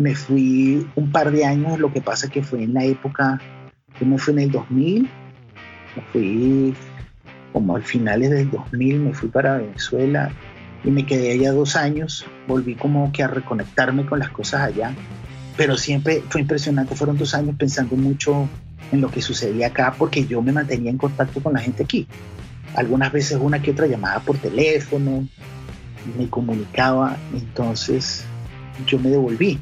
[0.00, 3.38] Me fui un par de años, lo que pasa que fue en la época,
[4.00, 5.02] yo me fui en el 2000,
[5.96, 6.74] me fui
[7.52, 10.30] como al finales del 2000, me fui para Venezuela
[10.84, 12.24] y me quedé allá dos años.
[12.48, 14.94] Volví como que a reconectarme con las cosas allá.
[15.56, 18.48] Pero siempre fue impresionante, fueron dos años pensando mucho
[18.92, 22.08] en lo que sucedía acá porque yo me mantenía en contacto con la gente aquí
[22.74, 25.26] algunas veces una que otra llamada por teléfono,
[26.16, 28.24] me comunicaba, entonces
[28.86, 29.60] yo me devolví.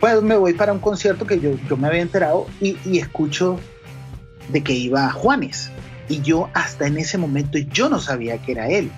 [0.00, 3.58] Pues me voy para un concierto que yo, yo me había enterado y, y escucho
[4.48, 5.70] de que iba a Juanes.
[6.08, 8.90] Y yo hasta en ese momento yo no sabía que era él.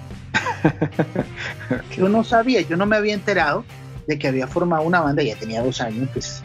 [1.97, 3.65] Yo no sabía, yo no me había enterado
[4.07, 6.43] de que había formado una banda, ya tenía dos años, pues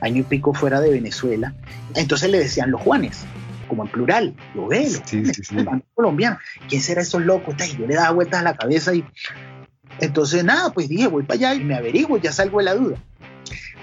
[0.00, 1.52] año y pico fuera de Venezuela.
[1.94, 3.24] Entonces le decían los Juanes
[3.66, 5.56] como en plural, lo ve, sí, sí, sí.
[5.94, 6.38] colombiano.
[6.68, 7.54] ¿Quién será esos locos?
[7.68, 9.04] Y yo le daba vueltas a la cabeza y
[9.98, 12.96] entonces nada, pues dije, voy para allá y me averiguo, ya salgo de la duda.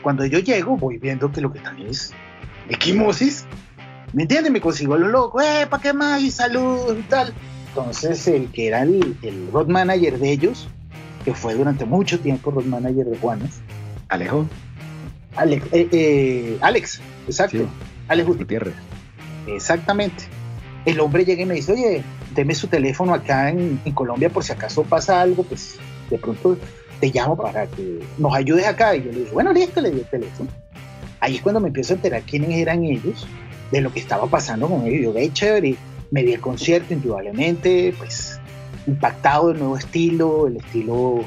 [0.04, 2.14] Cuando yo llego, voy viendo que lo que están es
[2.70, 3.46] equimosis.
[4.12, 4.52] ¿Me entiendes?
[4.52, 6.22] Me consigo a los locos, eh, ¿para qué más?
[6.22, 7.34] Y saludos y tal.
[7.70, 10.68] Entonces, el que era el, el road manager de ellos,
[11.26, 13.62] que fue durante mucho tiempo road manager de Juanes.
[14.10, 14.46] Alejo.
[15.36, 17.68] Alex, eh, eh, Alex exacto.
[18.08, 18.76] Alex Gutiérrez.
[19.48, 20.26] Exactamente.
[20.86, 22.04] El hombre llega y me dice, oye,
[22.36, 25.78] deme su teléfono acá en, Colombia por si acaso pasa algo, pues
[26.10, 26.58] de pronto
[27.04, 28.96] te llamo para que nos ayudes acá.
[28.96, 30.50] Y yo le dije, bueno, listo, le di el teléfono.
[31.20, 33.28] Ahí es cuando me empiezo a enterar quiénes eran ellos,
[33.72, 35.02] de lo que estaba pasando con ellos.
[35.04, 35.76] Yo, ve chévere,
[36.12, 38.40] me di el concierto, indudablemente, pues
[38.88, 41.26] impactado del nuevo estilo, el estilo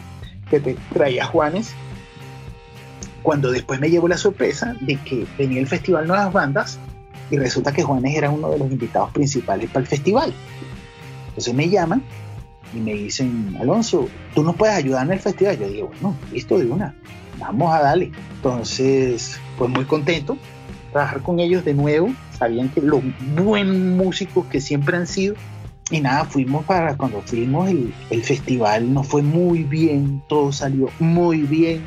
[0.48, 1.74] que te traía Juanes.
[3.22, 6.78] Cuando después me llevo la sorpresa de que venía el Festival Nuevas Bandas
[7.30, 10.32] y resulta que Juanes era uno de los invitados principales para el festival.
[11.28, 12.02] Entonces me llaman
[12.74, 15.58] y me dicen, Alonso, ¿tú nos puedes ayudar en el festival?
[15.58, 16.94] Yo digo, bueno, listo de una,
[17.38, 18.12] vamos a darle.
[18.36, 20.36] Entonces, pues muy contento
[20.92, 22.10] trabajar con ellos de nuevo.
[22.38, 23.02] Sabían que los
[23.36, 25.34] buen músicos que siempre han sido.
[25.90, 30.90] Y nada, fuimos para cuando fuimos el, el festival, nos fue muy bien, todo salió
[30.98, 31.84] muy bien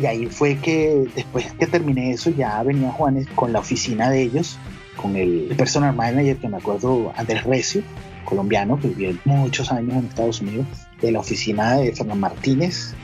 [0.00, 4.22] y ahí fue que después que terminé eso ya venía Juanes con la oficina de
[4.22, 4.58] ellos,
[4.96, 7.82] con el personal manager que me acuerdo, Andrés Recio,
[8.24, 10.66] colombiano, que vivió muchos años en Estados Unidos,
[11.00, 12.94] de la oficina de Fernando Martínez.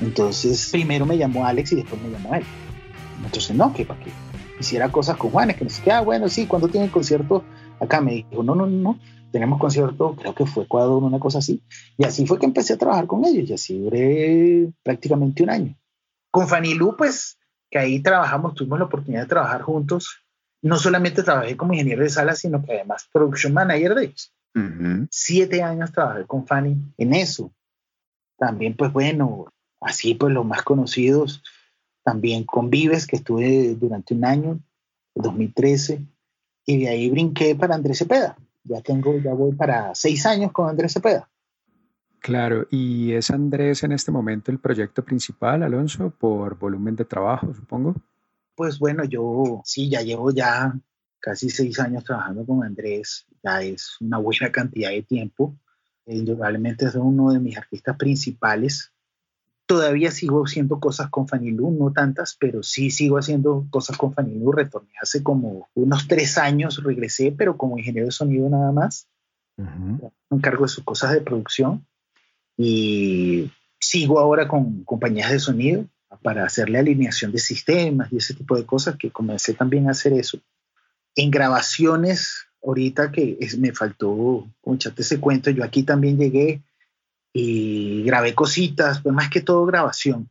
[0.00, 2.44] Entonces primero me llamó Alex y después me llamó él.
[3.24, 4.10] Entonces no, que para que
[4.60, 7.44] hiciera cosas con Juanes, que no sé qué, ah, bueno, sí, cuando tiene concierto
[7.80, 8.98] acá me dijo, no, no, no,
[9.30, 11.62] tenemos concierto, creo que fue Ecuador, una cosa así.
[11.96, 15.78] Y así fue que empecé a trabajar con ellos y así duré prácticamente un año.
[16.30, 17.38] Con Fanny Lu, pues,
[17.70, 20.24] que ahí trabajamos, tuvimos la oportunidad de trabajar juntos.
[20.62, 24.34] No solamente trabajé como ingeniero de sala, sino que además production manager de ellos.
[25.10, 27.52] Siete años trabajé con Fanny en eso.
[28.36, 29.46] También, pues bueno,
[29.80, 31.42] así pues los más conocidos,
[32.04, 34.60] también con Vives, que estuve durante un año,
[35.14, 36.06] 2013,
[36.66, 38.36] y de ahí brinqué para Andrés Cepeda.
[38.64, 41.28] Ya tengo, ya voy para seis años con Andrés Cepeda.
[42.20, 47.54] Claro, y es Andrés en este momento el proyecto principal, Alonso, por volumen de trabajo,
[47.54, 47.94] supongo.
[48.54, 50.74] Pues bueno, yo sí, ya llevo ya
[51.20, 55.56] casi seis años trabajando con Andrés, ya es una buena cantidad de tiempo.
[56.06, 58.92] Indudablemente es uno de mis artistas principales.
[59.66, 64.14] Todavía sigo haciendo cosas con Fanny Lu, no tantas, pero sí sigo haciendo cosas con
[64.14, 64.52] Fanny Lu.
[64.52, 69.06] Retorné hace como unos tres años, regresé, pero como ingeniero de sonido nada más.
[69.56, 71.84] Me encargo de sus cosas de producción
[72.56, 75.84] y sigo ahora con compañías de sonido
[76.22, 80.12] para hacerle alineación de sistemas y ese tipo de cosas que comencé también a hacer
[80.14, 80.40] eso.
[81.18, 86.62] En grabaciones, ahorita que me faltó, echarte ese cuento, yo aquí también llegué
[87.32, 90.30] y grabé cositas, pues más que todo grabación.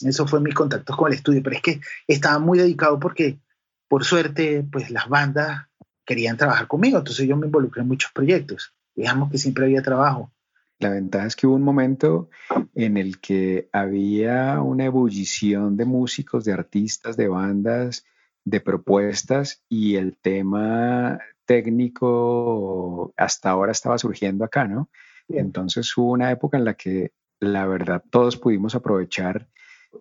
[0.00, 3.40] Eso fue mis contactos con el estudio, pero es que estaba muy dedicado porque,
[3.88, 5.66] por suerte, pues las bandas
[6.06, 8.72] querían trabajar conmigo, entonces yo me involucré en muchos proyectos.
[8.94, 10.32] Digamos que siempre había trabajo.
[10.78, 12.30] La ventaja es que hubo un momento
[12.76, 18.04] en el que había una ebullición de músicos, de artistas, de bandas,
[18.48, 24.88] de propuestas y el tema técnico hasta ahora estaba surgiendo acá, ¿no?
[25.28, 29.48] Entonces hubo una época en la que la verdad todos pudimos aprovechar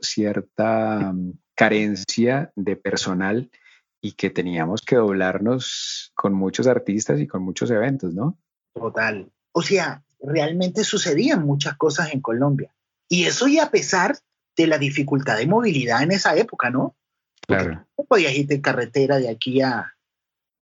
[0.01, 3.51] cierta mm, carencia de personal
[4.01, 8.37] y que teníamos que doblarnos con muchos artistas y con muchos eventos, ¿no?
[8.73, 9.29] Total.
[9.51, 12.73] O sea, realmente sucedían muchas cosas en Colombia.
[13.09, 14.17] Y eso y a pesar
[14.55, 16.95] de la dificultad de movilidad en esa época, ¿no?
[17.47, 17.87] Claro.
[17.97, 19.95] No podías irte en carretera de aquí a,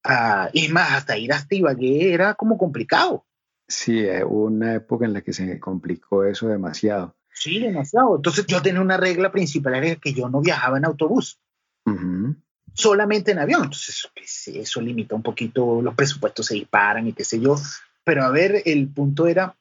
[0.03, 3.25] a es más, hasta ir a Ibagué era como complicado.
[3.67, 7.15] Sí, eh, hubo una época en la que se complicó eso demasiado.
[7.33, 8.15] Sí, demasiado.
[8.15, 11.39] Entonces yo tenía una regla principal, era que yo no viajaba en autobús,
[11.85, 12.35] Ujú.
[12.73, 13.63] solamente en avión.
[13.63, 17.55] Entonces pues, eso limita un poquito, los presupuestos se disparan y qué sé yo.
[18.03, 19.57] Pero a ver, el punto era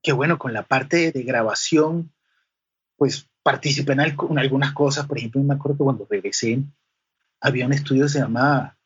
[0.00, 2.12] que bueno, con la parte de grabación,
[2.96, 5.06] pues participé en, algo- en algunas cosas.
[5.06, 6.60] Por ejemplo, me acuerdo que cuando regresé,
[7.40, 8.76] había un estudio que se llama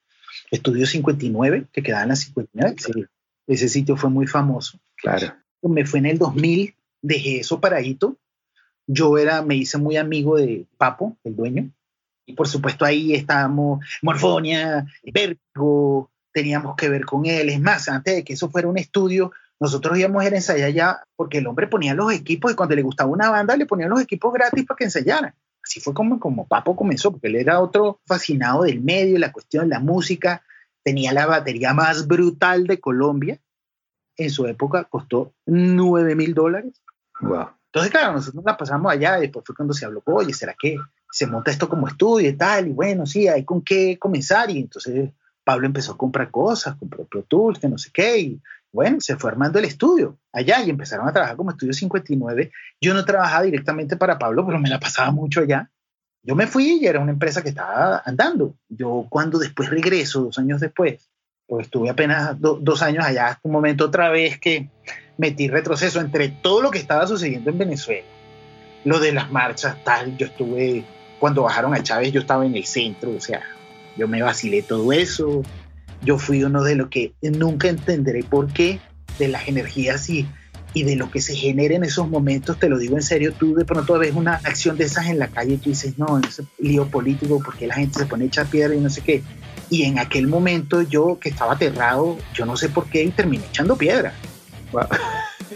[0.53, 2.77] Estudio 59, que quedaba en la 59.
[2.79, 3.05] Sí,
[3.49, 4.79] ese sitio fue muy famoso.
[4.97, 5.35] Claro.
[5.63, 8.17] me fue en el 2000, dejé eso paradito.
[8.87, 11.71] Yo era, me hice muy amigo de Papo, el dueño,
[12.25, 17.49] y por supuesto ahí estábamos, Morfonia, Vergo, teníamos que ver con él.
[17.49, 21.39] Es más, antes de que eso fuera un estudio, nosotros íbamos a ensayar ya, porque
[21.39, 24.33] el hombre ponía los equipos y cuando le gustaba una banda le ponían los equipos
[24.33, 25.35] gratis para que ensayaran.
[25.65, 29.65] Así fue como, como Papo comenzó, porque él era otro fascinado del medio, la cuestión
[29.65, 30.43] de la música,
[30.83, 33.41] tenía la batería más brutal de Colombia
[34.17, 36.83] en su época costó 9 mil dólares.
[37.21, 37.49] Wow.
[37.67, 40.77] Entonces, claro, nosotros la pasamos allá y después fue cuando se habló, oye, ¿será que
[41.11, 42.69] se monta esto como estudio y tal?
[42.69, 44.51] Y bueno, sí, hay con qué comenzar.
[44.51, 45.11] Y entonces
[45.45, 48.43] Pablo empezó a comprar cosas, compró Pro Tools, que no sé qué, y
[48.73, 52.51] bueno, se fue armando el estudio allá y empezaron a trabajar como Estudio 59.
[52.81, 55.71] Yo no trabajaba directamente para Pablo, pero me la pasaba mucho allá.
[56.25, 58.55] Yo me fui y era una empresa que estaba andando.
[58.69, 61.11] Yo cuando después regreso, dos años después,
[61.47, 64.71] pues estuve apenas do- dos años allá, hasta un momento otra vez que
[65.19, 68.07] metí retroceso entre todo lo que estaba sucediendo en Venezuela,
[68.85, 70.85] lo de las marchas, tal, yo estuve,
[71.21, 73.43] cuando bajaron a Chávez, yo estaba en el centro, o sea,
[73.97, 75.43] yo me vacilé todo eso,
[76.05, 78.81] yo fui uno de los que nunca entenderé por qué,
[79.19, 80.27] de las energías y,
[80.75, 83.55] y de lo que se genera en esos momentos, te lo digo en serio, tú
[83.55, 86.45] de pronto ves una acción de esas en la calle y tú dices, no, ese
[86.59, 89.23] lío político, porque la gente se pone a echar piedra y no sé qué.
[89.71, 93.45] Y en aquel momento yo que estaba aterrado, yo no sé por qué, y terminé
[93.47, 94.13] echando piedra.
[94.73, 94.87] Wow.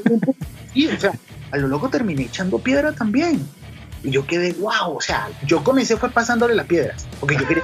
[0.73, 1.13] Sí, o sea,
[1.53, 3.41] a lo loco terminé echando piedra también.
[4.05, 7.63] Y yo quedé, wow, o sea, yo comencé fue pasándole las piedras, porque yo quería...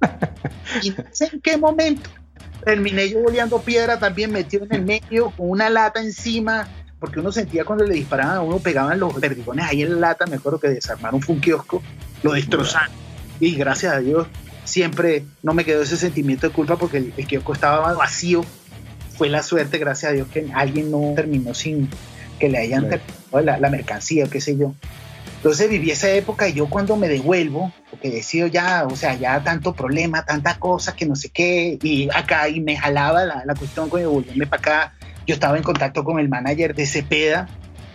[0.82, 2.10] y no sé en qué momento
[2.64, 6.66] terminé yo boleando piedra también metido en el medio, con una lata encima,
[6.98, 10.26] porque uno sentía cuando le disparaban a uno, pegaban los perdigones ahí en la lata,
[10.26, 11.82] me acuerdo que desarmaron fue un kiosco,
[12.22, 12.94] lo destrozaron.
[13.40, 14.26] Y gracias a Dios
[14.64, 18.42] siempre no me quedó ese sentimiento de culpa porque el, el kiosco estaba vacío.
[19.18, 21.88] Fue la suerte, gracias a Dios, que alguien no terminó sin
[22.38, 23.02] que le hayan Claro.
[23.30, 24.74] terminado la, la mercancía o qué sé yo.
[25.44, 29.44] Entonces viví esa época y yo cuando me devuelvo, porque decido ya, o sea, ya
[29.44, 33.54] tanto problema, tanta cosa que no sé qué, y acá y me jalaba la, la
[33.54, 34.94] cuestión con devolverme para acá.
[35.26, 37.46] Yo estaba en contacto con el manager de Cepeda,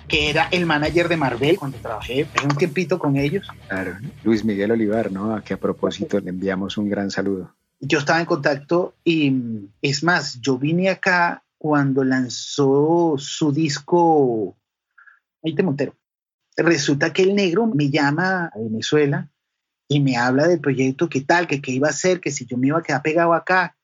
[0.08, 3.48] que era el manager de Marvel cuando trabajé un tiempito con ellos.
[3.68, 3.98] Claro.
[4.24, 5.34] Luis Miguel Olivar, ¿no?
[5.34, 7.56] A que a propósito le enviamos un gran saludo.
[7.80, 9.34] yo estaba en contacto y
[9.82, 14.56] es más, yo vine acá cuando lanzó su disco
[15.42, 15.99] Maite Montero.
[16.62, 19.32] Resulta que el negro me llama a Venezuela
[19.88, 22.58] y me habla del proyecto, qué tal, que qué iba a hacer, que si yo
[22.58, 23.78] me iba a quedar pegado acá,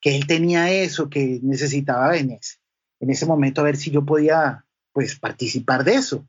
[0.00, 2.38] que él tenía eso, que necesitaba en
[2.98, 6.26] en ese momento a ver si yo podía pues participar de eso.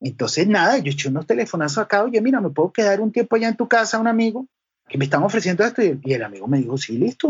[0.00, 3.48] Entonces nada, yo eché unos telefonazos acá, oye, mira, me puedo quedar un tiempo allá
[3.48, 4.46] en tu casa, un amigo,
[4.86, 7.28] que me están ofreciendo esto y, y el amigo me dijo, sí, listo.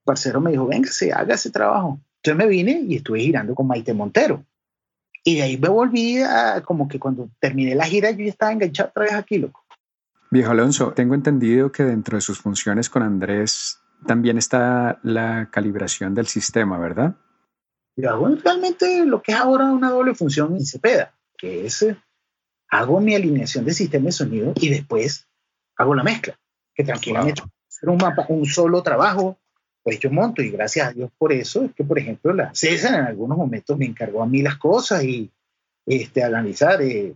[0.00, 2.00] El parcero me dijo, venga, se haga ese trabajo.
[2.16, 4.44] Entonces me vine y estuve girando con Maite Montero.
[5.24, 8.52] Y de ahí me volví a, como que cuando terminé la gira, yo ya estaba
[8.52, 9.64] enganchado otra vez aquí, loco.
[10.30, 16.14] Viejo Alonso, tengo entendido que dentro de sus funciones con Andrés también está la calibración
[16.14, 17.14] del sistema, ¿verdad?
[17.96, 21.96] Yo hago realmente lo que es ahora una doble función en Cepeda, que es, eh,
[22.70, 25.28] hago mi alineación de sistema de sonido y después
[25.76, 26.38] hago la mezcla,
[26.74, 29.38] que tranquilamente hacer un mapa, un solo trabajo,
[29.82, 33.00] pues yo monto y gracias a Dios por eso es que, por ejemplo, la César
[33.00, 35.30] en algunos momentos me encargó a mí las cosas y
[35.86, 37.14] este, analizar eh,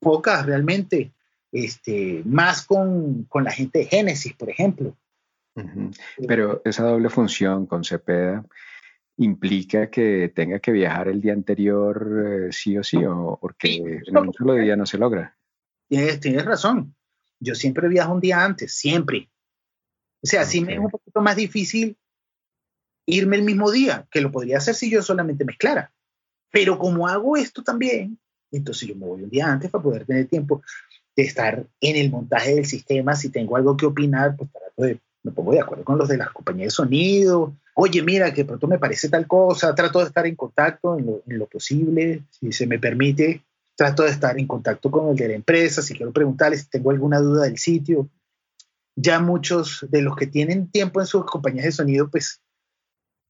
[0.00, 1.12] pocas realmente,
[1.52, 4.96] este, más con, con la gente de Génesis, por ejemplo.
[6.26, 8.44] Pero esa doble función con Cepeda
[9.16, 13.82] implica que tenga que viajar el día anterior eh, sí o sí, o porque Sí,
[14.06, 15.36] en un solo día no se logra.
[15.88, 16.94] Tienes, tienes razón.
[17.40, 19.28] Yo siempre viajo un día antes, siempre.
[20.22, 21.96] O sea, sí me es un poquito más difícil
[23.06, 25.92] irme el mismo día, que lo podría hacer si yo solamente mezclara.
[26.50, 28.18] Pero como hago esto también,
[28.50, 30.62] entonces yo me voy un día antes para poder tener tiempo
[31.16, 33.16] de estar en el montaje del sistema.
[33.16, 36.16] Si tengo algo que opinar, pues trato de, me pongo de acuerdo con los de
[36.16, 37.54] las compañías de sonido.
[37.74, 39.74] Oye, mira, que pronto me parece tal cosa.
[39.74, 43.42] Trato de estar en contacto en lo, en lo posible, si se me permite.
[43.74, 46.90] trato de estar en contacto con el de la empresa, si quiero preguntarles si tengo
[46.90, 48.08] alguna duda del sitio.
[49.00, 52.42] Ya muchos de los que tienen tiempo en sus compañías de sonido, pues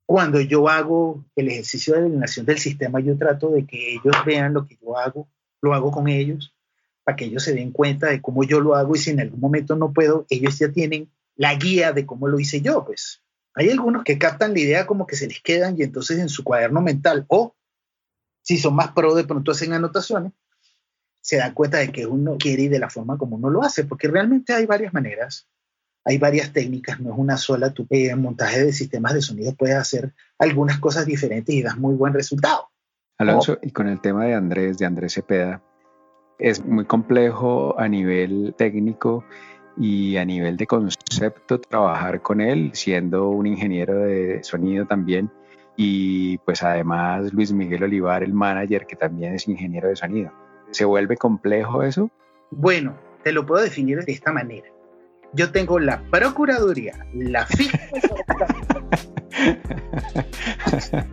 [0.07, 4.55] cuando yo hago el ejercicio de alineación del sistema, yo trato de que ellos vean
[4.55, 5.29] lo que yo hago,
[5.61, 6.55] lo hago con ellos,
[7.05, 9.41] para que ellos se den cuenta de cómo yo lo hago y si en algún
[9.41, 13.23] momento no puedo, ellos ya tienen la guía de cómo lo hice yo, pues.
[13.55, 16.43] Hay algunos que captan la idea como que se les quedan y entonces en su
[16.45, 17.55] cuaderno mental o
[18.41, 20.33] si son más pro de pronto hacen anotaciones,
[21.21, 23.85] se dan cuenta de que uno quiere y de la forma como uno lo hace,
[23.85, 25.47] porque realmente hay varias maneras
[26.09, 27.75] hay varias técnicas, no es una sola.
[27.75, 31.95] Tu eh, montaje de sistemas de sonido puedes hacer algunas cosas diferentes y das muy
[31.97, 32.71] buen resultado.
[33.19, 35.63] Alonso, y con el tema de Andrés, de Andrés Cepeda,
[36.39, 39.23] es muy complejo a nivel técnico
[39.77, 45.31] y a nivel de concepto trabajar con él, siendo un ingeniero de sonido también.
[45.77, 50.33] Y pues además Luis Miguel Olivar, el manager, que también es ingeniero de sonido.
[50.71, 52.11] ¿Se vuelve complejo eso?
[52.51, 54.69] Bueno, te lo puedo definir de esta manera
[55.35, 58.03] yo tengo la Procuraduría, la Fiscalía.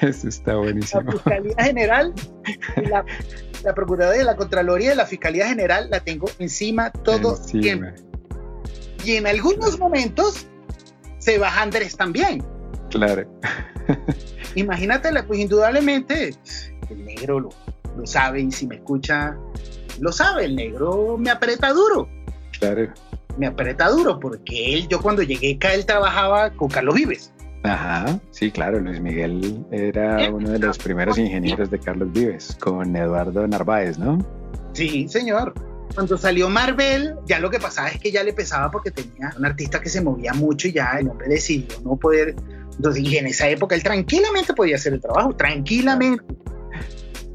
[0.00, 1.02] Eso está buenísimo.
[1.02, 2.12] La Fiscalía General,
[2.88, 3.04] la,
[3.62, 7.86] la, Procuraduría, la Contraloría y la Fiscalía General la tengo encima todo el tiempo.
[9.04, 10.46] Y en algunos momentos
[11.18, 12.44] se baja Andrés también.
[12.90, 13.28] Claro.
[14.54, 16.34] Imagínate, pues indudablemente
[16.90, 17.50] el negro lo,
[17.96, 19.36] lo sabe y si me escucha,
[20.00, 22.08] lo sabe, el negro me aprieta duro.
[23.38, 27.32] Me aprieta duro porque él, yo cuando llegué acá, él trabajaba con Carlos Vives.
[27.64, 32.94] Ajá, sí, claro, Luis Miguel era uno de los primeros ingenieros de Carlos Vives, con
[32.94, 34.18] Eduardo Narváez, ¿no?
[34.74, 35.54] Sí, señor.
[35.94, 39.46] Cuando salió Marvel, ya lo que pasaba es que ya le pesaba porque tenía un
[39.46, 42.34] artista que se movía mucho y ya el hombre decidió no poder.
[42.76, 46.24] Entonces, y en esa época él tranquilamente podía hacer el trabajo, tranquilamente.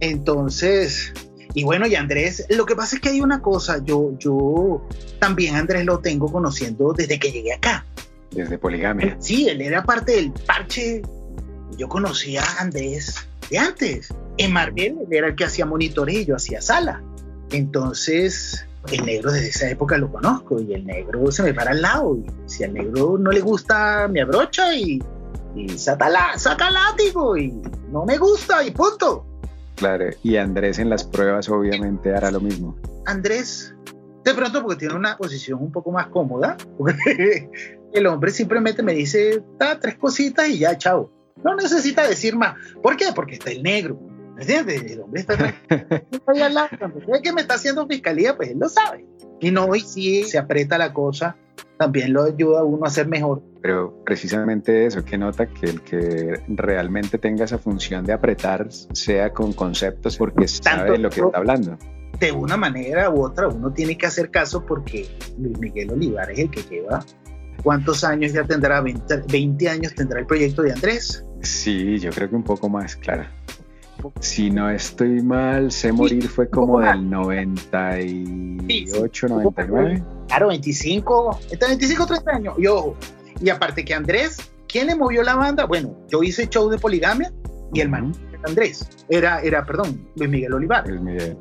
[0.02, 1.14] Entonces,
[1.54, 4.88] y bueno, y Andrés, lo que pasa es que hay una cosa, yo, yo
[5.20, 7.86] también Andrés lo tengo conociendo desde que llegué acá.
[8.32, 9.18] Desde Poligamia.
[9.20, 11.02] Sí, él era parte del parche.
[11.78, 13.16] Yo conocía a Andrés
[13.50, 14.14] de antes.
[14.38, 17.02] En Marvel él era el que hacía monitores y yo hacía sala.
[17.52, 21.82] Entonces, el negro desde esa época lo conozco y el negro se me para al
[21.82, 22.16] lado.
[22.16, 25.02] Y si al negro no le gusta, me abrocha y,
[25.56, 27.60] y saca, saca látigo y
[27.92, 29.26] no me gusta y punto.
[29.80, 32.76] Claro, y Andrés en las pruebas obviamente hará lo mismo.
[33.06, 33.74] Andrés,
[34.26, 36.58] de pronto porque tiene una posición un poco más cómoda,
[37.94, 41.10] el hombre simplemente me dice, da tres cositas y ya, chao.
[41.44, 42.56] No necesita decir más.
[42.84, 43.06] ¿Por qué?
[43.16, 43.98] Porque está el negro.
[44.38, 44.84] ¿Entiendes?
[44.84, 45.56] El hombre está
[46.28, 46.70] ahí al lado.
[47.24, 49.06] Que me está haciendo fiscalía, pues él lo sabe.
[49.40, 51.38] Y no, y si se aprieta la cosa,
[51.78, 53.42] también lo ayuda a uno a ser mejor.
[53.62, 59.34] Pero precisamente eso, que nota que el que realmente tenga esa función de apretar sea
[59.34, 61.78] con conceptos porque sabe lo que está hablando.
[62.20, 65.08] De una manera u otra uno tiene que hacer caso porque
[65.38, 67.06] Luis Miguel Olivar es el que lleva.
[67.64, 68.82] ¿Cuántos años ya tendrá?
[68.82, 71.26] 20, años tendrá el proyecto de Andrés.
[71.42, 73.26] Sí, yo creo que un poco más, claro.
[74.22, 80.04] Si no estoy mal, Sé Morir fue como del 98, 99.
[80.30, 82.56] Claro, 25, está 25, 30 años.
[82.58, 82.96] Y ojo,
[83.42, 84.38] y aparte que Andrés,
[84.68, 85.66] ¿quién le movió la banda?
[85.66, 87.32] Bueno, yo hice show de poligamia
[87.74, 88.14] y el man
[88.44, 90.88] Andrés, era, era, perdón, Luis Miguel Olivar.
[90.88, 91.38] Luis Miguel.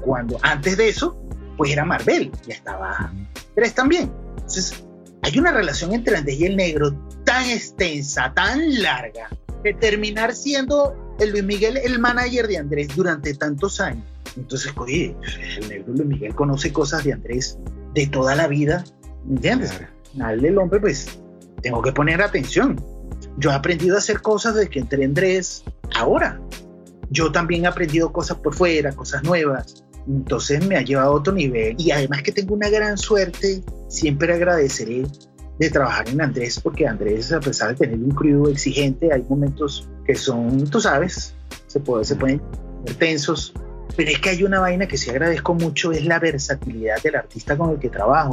[0.00, 1.16] Cuando antes de eso,
[1.56, 3.10] pues era Marvel, ya estaba
[3.50, 4.12] Andrés también.
[4.36, 4.84] Entonces,
[5.22, 6.92] hay una relación entre Andrés y el negro
[7.24, 9.28] tan extensa, tan larga,
[9.64, 14.04] que terminar siendo el Luis Miguel el manager de Andrés durante tantos años.
[14.36, 15.16] Entonces, oye,
[15.58, 17.58] el negro Luis Miguel conoce cosas de Andrés
[17.94, 18.84] de toda la vida,
[19.24, 19.72] ¿me entiendes?
[20.20, 21.18] Al del hombre, pues
[21.62, 22.82] tengo que poner atención.
[23.38, 26.40] Yo he aprendido a hacer cosas desde que entré en Andrés ahora.
[27.10, 29.84] Yo también he aprendido cosas por fuera, cosas nuevas.
[30.06, 31.76] Entonces me ha llevado a otro nivel.
[31.78, 35.04] Y además que tengo una gran suerte, siempre agradeceré
[35.58, 39.88] de trabajar en Andrés, porque Andrés, a pesar de tener un crudo exigente, hay momentos
[40.04, 41.34] que son, tú sabes,
[41.66, 42.42] se, puede, se pueden
[42.98, 43.54] tensos,
[43.96, 47.56] pero es que hay una vaina que sí agradezco mucho, es la versatilidad del artista
[47.56, 48.32] con el que trabajo.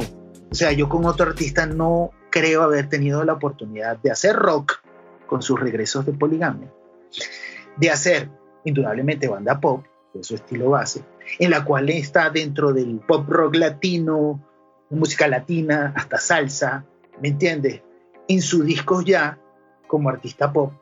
[0.50, 4.82] O sea, yo con otro artista no creo haber tenido la oportunidad de hacer rock
[5.28, 6.68] con sus regresos de poligamia,
[7.76, 8.28] de hacer
[8.64, 11.04] indudablemente banda pop, de su estilo base,
[11.38, 14.44] en la cual está dentro del pop rock latino,
[14.90, 16.84] música latina, hasta salsa,
[17.22, 17.82] ¿me entiendes?
[18.26, 19.38] En sus discos ya
[19.86, 20.72] como artista pop,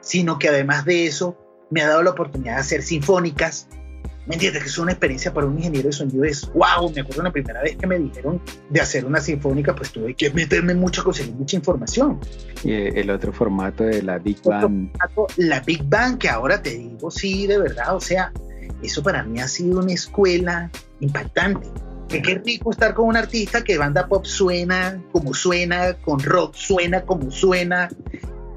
[0.00, 1.38] sino que además de eso
[1.70, 3.66] me ha dado la oportunidad de hacer sinfónicas,
[4.26, 4.62] ¿Me entiendes?
[4.62, 6.24] Que es una experiencia para un ingeniero de sonido.
[6.24, 6.92] Es wow.
[6.94, 10.30] Me acuerdo la primera vez que me dijeron de hacer una sinfónica, pues tuve que
[10.30, 12.18] meterme mucho, conseguir mucha información.
[12.64, 14.90] Y el otro formato de la Big Bang.
[15.36, 17.94] la Big Bang, que ahora te digo, sí, de verdad.
[17.94, 18.32] O sea,
[18.82, 20.70] eso para mí ha sido una escuela
[21.00, 21.68] impactante.
[22.08, 26.54] Que qué rico estar con un artista que banda pop suena como suena, con rock
[26.54, 27.88] suena como suena,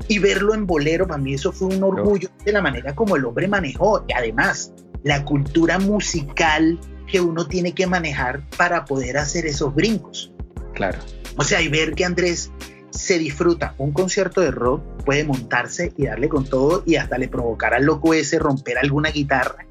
[0.07, 3.25] y verlo en bolero, para mí eso fue un orgullo de la manera como el
[3.25, 4.03] hombre manejó.
[4.07, 4.73] Y además,
[5.03, 10.31] la cultura musical que uno tiene que manejar para poder hacer esos brincos.
[10.73, 10.99] Claro.
[11.37, 12.51] O sea, y ver que Andrés
[12.91, 17.27] se disfruta un concierto de rock, puede montarse y darle con todo y hasta le
[17.27, 19.65] provocar al loco ese romper alguna guitarra.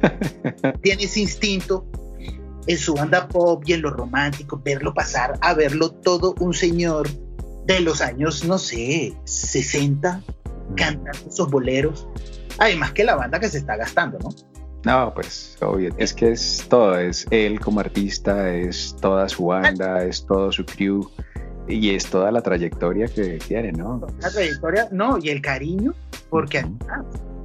[0.82, 1.86] Tiene ese instinto
[2.66, 7.08] en su banda pop y en lo romántico, verlo pasar a verlo todo un señor
[7.66, 10.22] de los años, no sé, 60,
[10.70, 10.74] mm.
[10.74, 12.08] cantando esos boleros.
[12.58, 14.30] Además que la banda que se está gastando, ¿no?
[14.84, 20.04] No, pues obvio, es que es todo, es él como artista, es toda su banda,
[20.04, 21.10] es todo su crew
[21.66, 24.06] y es toda la trayectoria que tiene, ¿no?
[24.20, 25.94] La trayectoria, no, y el cariño,
[26.28, 26.66] porque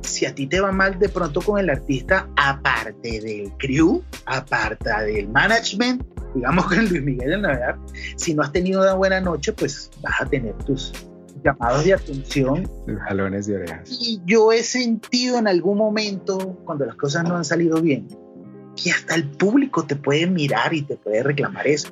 [0.02, 4.90] si a ti te va mal de pronto con el artista, aparte del crew, aparte
[5.06, 6.04] del management,
[6.36, 7.76] digamos con Luis Miguel en Navidad,
[8.18, 10.92] si no has tenido una buena noche, pues vas a tener tus
[11.44, 12.70] llamados de atención.
[13.08, 13.90] jalones de orejas.
[13.92, 18.08] Y yo he sentido en algún momento, cuando las cosas no han salido bien,
[18.82, 21.90] que hasta el público te puede mirar y te puede reclamar eso.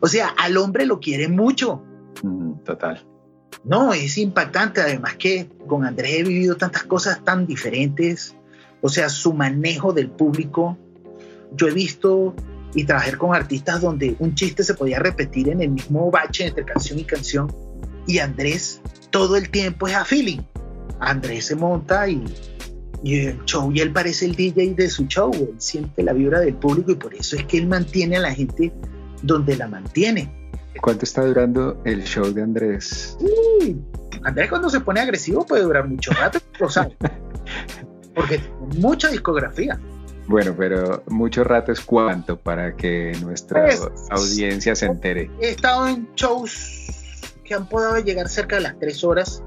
[0.00, 1.82] O sea, al hombre lo quiere mucho.
[2.22, 3.04] Mm, total.
[3.64, 4.80] No, es impactante.
[4.80, 8.36] Además que con Andrés he vivido tantas cosas tan diferentes.
[8.80, 10.78] O sea, su manejo del público.
[11.52, 12.34] Yo he visto
[12.74, 16.64] y trabajar con artistas donde un chiste se podía repetir en el mismo bache entre
[16.64, 17.48] canción y canción.
[18.08, 18.80] Y Andrés
[19.10, 20.40] todo el tiempo es a feeling.
[20.98, 22.24] Andrés se monta y,
[23.02, 25.30] y el show y él parece el DJ de su show.
[25.34, 28.34] Él siente la vibra del público y por eso es que él mantiene a la
[28.34, 28.72] gente
[29.22, 30.32] donde la mantiene.
[30.80, 33.18] ¿Cuánto está durando el show de Andrés?
[34.24, 36.96] Andrés cuando se pone agresivo puede durar mucho rato, lo sabe.
[38.14, 39.78] Porque tiene mucha discografía.
[40.28, 45.30] Bueno, pero mucho rato es cuánto para que nuestra pues, audiencia se entere.
[45.42, 46.88] He estado en shows
[47.48, 49.42] que han podido llegar cerca de las tres horas.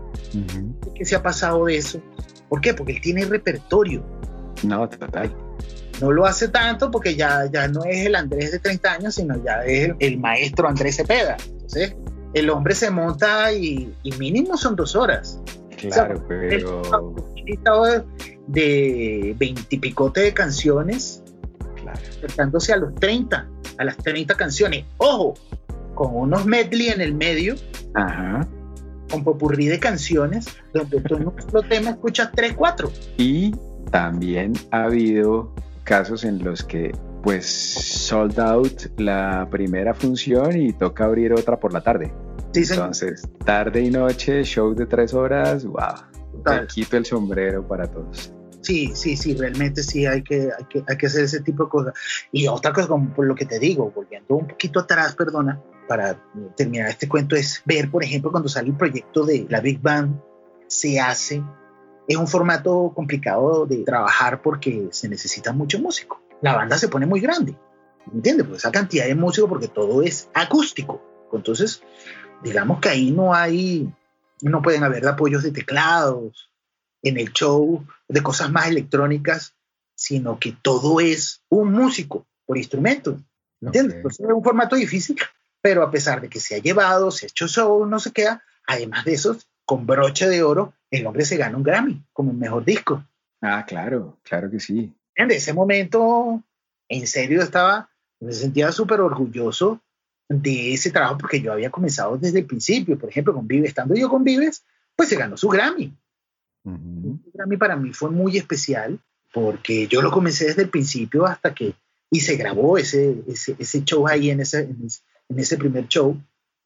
[0.95, 2.01] ¿Qué se ha pasado de eso?
[2.49, 2.73] ¿Por qué?
[2.73, 4.03] Porque él tiene repertorio.
[4.63, 5.33] No, total.
[6.01, 9.41] No lo hace tanto porque ya, ya no es el Andrés de 30 años, sino
[9.43, 11.37] ya es el, maestro Andrés Cepeda.
[11.47, 11.95] Entonces,
[12.33, 15.39] el hombre se monta y, mínimo son dos horas.
[15.77, 16.81] Claro, pero
[18.47, 21.23] de veintipicote de canciones,
[21.87, 23.47] acercándose a los 30,
[23.77, 24.85] a las 30 canciones.
[24.97, 25.35] Ojo,
[26.01, 27.55] con unos medley en el medio,
[29.11, 32.91] con popurrí de canciones, donde tú en un tema escuchas 3, 4.
[33.17, 33.51] Y
[33.91, 36.91] también ha habido casos en los que
[37.21, 42.11] pues sold out la primera función y toca abrir otra por la tarde.
[42.55, 45.77] Entonces, tarde y noche, show de tres horas, wow.
[46.43, 48.33] Te quito el sombrero para todos.
[48.61, 51.69] Sí, sí, sí, realmente sí hay que, hay que, hay que hacer ese tipo de
[51.69, 51.93] cosas.
[52.31, 55.61] Y otra cosa, como por lo que te digo, volviendo un poquito atrás, perdona,
[55.91, 56.17] para
[56.55, 60.21] terminar este cuento, es ver, por ejemplo, cuando sale el proyecto de la Big Bang,
[60.67, 61.43] se hace,
[62.07, 66.21] es un formato complicado de trabajar porque se necesita mucho músico.
[66.41, 67.57] La banda se pone muy grande,
[68.05, 68.47] ¿me entiendes?
[68.47, 71.01] Pues esa cantidad de músico porque todo es acústico.
[71.33, 71.83] Entonces,
[72.41, 73.93] digamos que ahí no hay
[74.41, 76.49] no pueden haber apoyos de teclados
[77.03, 79.55] en el show, de cosas más electrónicas,
[79.93, 83.19] sino que todo es un músico por instrumento.
[83.59, 83.97] ¿Entiendes?
[84.05, 85.17] es un formato difícil,
[85.61, 88.43] pero a pesar de que se ha llevado, se ha hecho show, no se queda,
[88.65, 92.37] además de eso, con broche de oro, el hombre se gana un Grammy como el
[92.37, 93.05] mejor disco.
[93.41, 94.93] Ah, claro, claro que sí.
[95.15, 96.43] En ese momento,
[96.89, 97.89] en serio, estaba,
[98.19, 99.81] me sentía súper orgulloso
[100.27, 103.95] de ese trabajo porque yo había comenzado desde el principio, por ejemplo, con Vives, estando
[103.95, 104.63] yo con Vives,
[104.95, 105.93] pues se ganó su Grammy.
[106.63, 108.99] Uh Grammy para mí fue muy especial
[109.33, 111.73] porque yo lo comencé desde el principio hasta que,
[112.09, 115.01] y se grabó ese, ese, ese show ahí en ese, en ese
[115.57, 116.17] primer show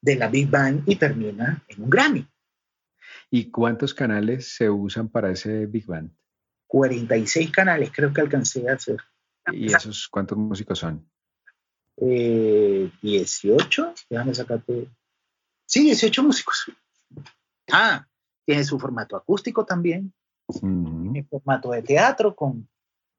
[0.02, 2.28] de la Big Bang y termina en un Grammy.
[3.32, 6.12] ¿Y cuántos canales se usan para ese Big Band?
[6.68, 8.98] 46 canales creo que alcancé a hacer.
[9.52, 11.08] ¿Y esos cuántos músicos son?
[11.98, 14.90] eh, 18, déjame sacarte.
[15.66, 16.72] Sí, 18 músicos.
[17.72, 18.08] Ah,
[18.46, 20.14] tiene su formato acústico también,
[20.62, 22.70] Mi formato de teatro con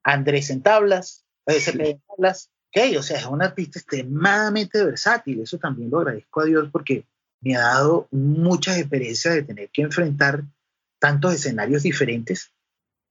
[0.03, 2.49] Andrés en tablas, eh, en tablas.
[2.69, 7.05] Okay, o sea, es un artista extremadamente versátil, eso también lo agradezco a Dios porque
[7.41, 10.43] me ha dado muchas experiencias de tener que enfrentar
[10.99, 12.51] tantos escenarios diferentes.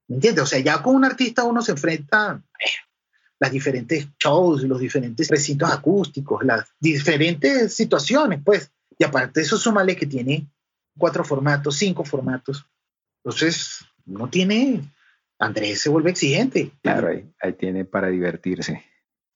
[0.09, 0.45] ¿Me entiendes?
[0.45, 2.71] O sea, ya con un artista uno se enfrenta, eh,
[3.39, 8.71] las diferentes shows, los diferentes recintos acústicos, las diferentes situaciones, pues.
[8.99, 10.49] Y aparte eso, súmale que tiene
[10.97, 12.67] cuatro formatos, cinco formatos.
[13.23, 14.83] Entonces, no tiene
[15.39, 16.71] Andrés se vuelve exigente.
[16.83, 18.85] Claro, ahí, ahí tiene para divertirse.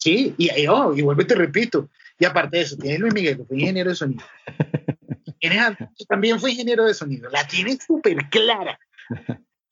[0.01, 1.91] Sí, y, y, oh, y vuelvo y te repito.
[2.19, 4.25] Y aparte de eso, tienes Luis Miguel, que fue ingeniero de sonido.
[5.41, 5.59] Tienes
[6.07, 7.31] también fue ingeniero de sonido.
[7.31, 8.79] La tiene súper clara.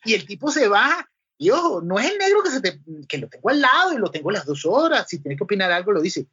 [0.02, 1.06] Y el tipo se va.
[1.36, 3.98] Y ojo, no es el negro que, se te, que lo tengo al lado y
[3.98, 5.06] lo tengo las dos horas.
[5.06, 6.26] Si tiene que opinar algo, lo dice.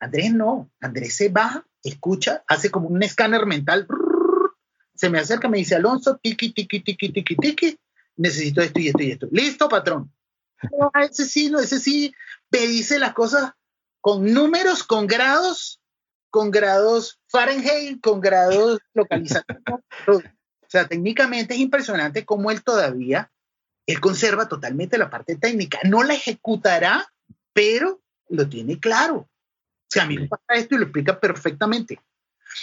[0.00, 0.72] Andrés no.
[0.80, 3.86] Andrés se va, escucha, hace como un escáner mental.
[4.94, 7.78] Se me acerca, me dice Alonso, tiki, tiki, tiki, tiki, tiki.
[8.16, 9.28] Necesito esto y esto y esto.
[9.30, 10.12] Listo, patrón.
[10.78, 12.14] No, ese sí, no, ese sí
[12.50, 13.52] me dice las cosas
[14.00, 15.80] con números, con grados,
[16.30, 19.46] con grados Fahrenheit, con grados localizados.
[20.08, 20.20] o
[20.68, 23.30] sea, técnicamente es impresionante cómo él todavía,
[23.86, 25.80] él conserva totalmente la parte técnica.
[25.84, 27.06] No la ejecutará,
[27.52, 29.16] pero lo tiene claro.
[29.16, 32.00] O sea, a mí me pasa esto y lo explica perfectamente.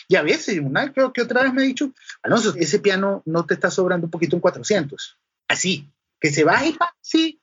[0.08, 1.92] Y a veces, una creo que otra vez me ha dicho,
[2.24, 5.18] Alonso, ese piano no te está sobrando un poquito en 400.
[5.48, 5.90] Así,
[6.20, 7.42] que se baje y sí,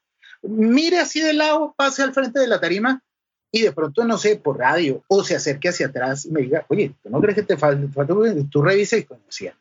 [0.49, 3.03] mire así de lado, pase al frente de la tarima
[3.51, 6.65] y de pronto, no sé, por radio o se acerque hacia atrás y me diga,
[6.69, 8.07] oye, ¿tú no crees que te falta?
[8.51, 9.57] tú revises y conocías.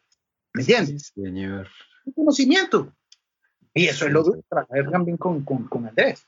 [0.53, 1.11] ¿Me entiendes?
[1.13, 1.67] Sí, señor.
[2.05, 2.93] Un conocimiento.
[3.73, 6.25] Y eso es lo de trabajar también con, con, con Andrés.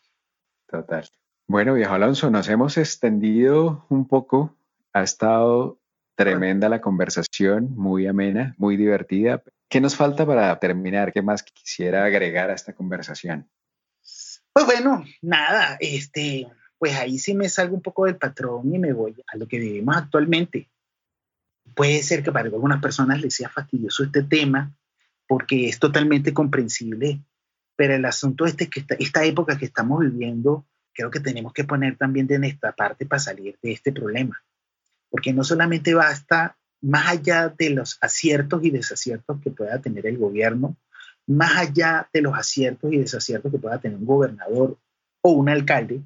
[0.68, 1.08] Total.
[1.48, 4.56] Bueno, viejo Alonso, nos hemos extendido un poco.
[4.94, 5.80] Ha estado
[6.16, 9.44] tremenda la conversación, muy amena, muy divertida.
[9.70, 11.12] ¿Qué nos falta para terminar?
[11.12, 13.48] ¿Qué más quisiera agregar a esta conversación?
[14.56, 16.48] Pues bueno, nada, este,
[16.78, 19.60] pues ahí sí me salgo un poco del patrón y me voy a lo que
[19.60, 20.70] vivimos actualmente.
[21.76, 24.74] Puede ser que para algunas personas les sea fastidioso este tema,
[25.28, 27.20] porque es totalmente comprensible,
[27.76, 31.66] pero el asunto este que esta, esta época que estamos viviendo, creo que tenemos que
[31.66, 34.42] poner también de nuestra parte para salir de este problema,
[35.10, 40.18] porque no solamente basta, más allá de los aciertos y desaciertos que pueda tener el
[40.18, 40.78] gobierno,
[41.28, 44.78] más allá de los aciertos y desaciertos que pueda tener un gobernador
[45.22, 46.02] o un alcalde,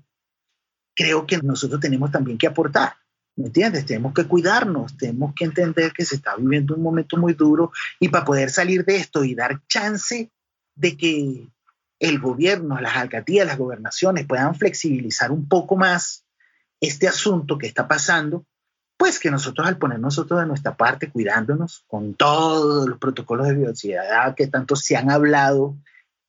[0.95, 2.93] creo que nosotros tenemos también que aportar.
[3.35, 3.85] ¿Me entiendes?
[3.85, 8.09] Tenemos que cuidarnos, tenemos que entender que se está viviendo un momento muy duro y
[8.09, 10.29] para poder salir de esto y dar chance
[10.75, 11.47] de que
[11.99, 16.25] el gobierno, las alcaldías, las gobernaciones puedan flexibilizar un poco más
[16.81, 18.45] este asunto que está pasando,
[18.99, 23.55] pues que nosotros al poner nosotros de nuestra parte, cuidándonos con todos los protocolos de
[23.55, 25.77] bioseguridad que tanto se han hablado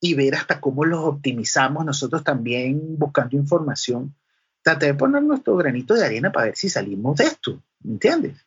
[0.00, 4.14] y ver hasta cómo los optimizamos nosotros también buscando información,
[4.62, 8.46] traté de poner nuestro granito de arena para ver si salimos de esto, ¿me entiendes?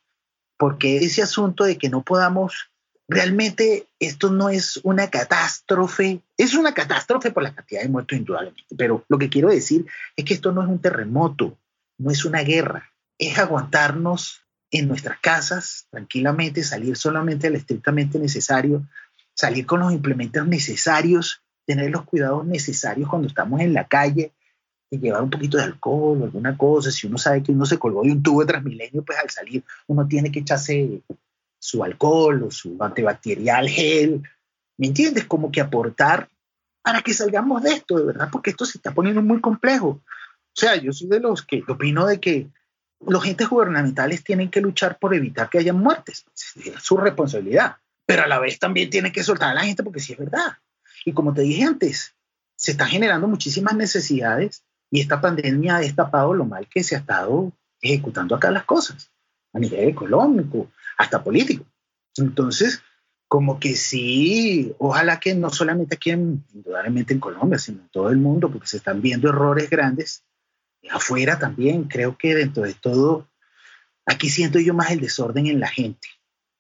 [0.57, 2.71] Porque ese asunto de que no podamos,
[3.09, 8.73] realmente esto no es una catástrofe, es una catástrofe por la cantidad de muertos indudablemente,
[8.77, 11.57] pero lo que quiero decir es que esto no es un terremoto,
[11.97, 14.41] no es una guerra, es aguantarnos
[14.71, 18.87] en nuestras casas tranquilamente, salir solamente al estrictamente necesario,
[19.33, 24.33] salir con los implementos necesarios, tener los cuidados necesarios cuando estamos en la calle,
[24.93, 26.91] y llevar un poquito de alcohol o alguna cosa.
[26.91, 29.63] Si uno sabe que uno se colgó de un tubo de Transmilenio, pues al salir
[29.87, 31.01] uno tiene que echarse
[31.57, 34.21] su alcohol o su antibacterial gel.
[34.77, 35.25] ¿Me entiendes?
[35.25, 36.29] Como que aportar
[36.83, 39.87] para que salgamos de esto, de verdad, porque esto se está poniendo muy complejo.
[39.87, 42.49] O sea, yo soy de los que opino de que
[43.07, 46.25] los entes gubernamentales tienen que luchar por evitar que haya muertes.
[46.33, 47.77] Es su responsabilidad.
[48.05, 50.57] Pero a la vez también tienen que soltar a la gente porque sí es verdad.
[51.05, 52.15] Y como te dije antes,
[52.55, 56.99] se están generando muchísimas necesidades y esta pandemia ha destapado lo mal que se ha
[56.99, 57.51] estado
[57.81, 59.11] ejecutando acá las cosas,
[59.53, 61.65] a nivel económico, hasta político.
[62.17, 62.81] Entonces,
[63.27, 68.09] como que sí, ojalá que no solamente aquí, en, indudablemente en Colombia, sino en todo
[68.09, 70.23] el mundo, porque se están viendo errores grandes,
[70.89, 73.29] afuera también, creo que dentro de todo,
[74.05, 76.07] aquí siento yo más el desorden en la gente.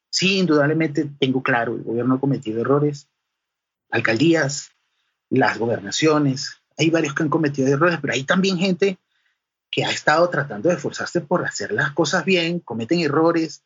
[0.09, 3.09] Sí, indudablemente tengo claro, el gobierno ha cometido errores,
[3.89, 4.71] alcaldías,
[5.29, 8.99] las gobernaciones, hay varios que han cometido errores, pero hay también gente
[9.69, 13.63] que ha estado tratando de esforzarse por hacer las cosas bien, cometen errores.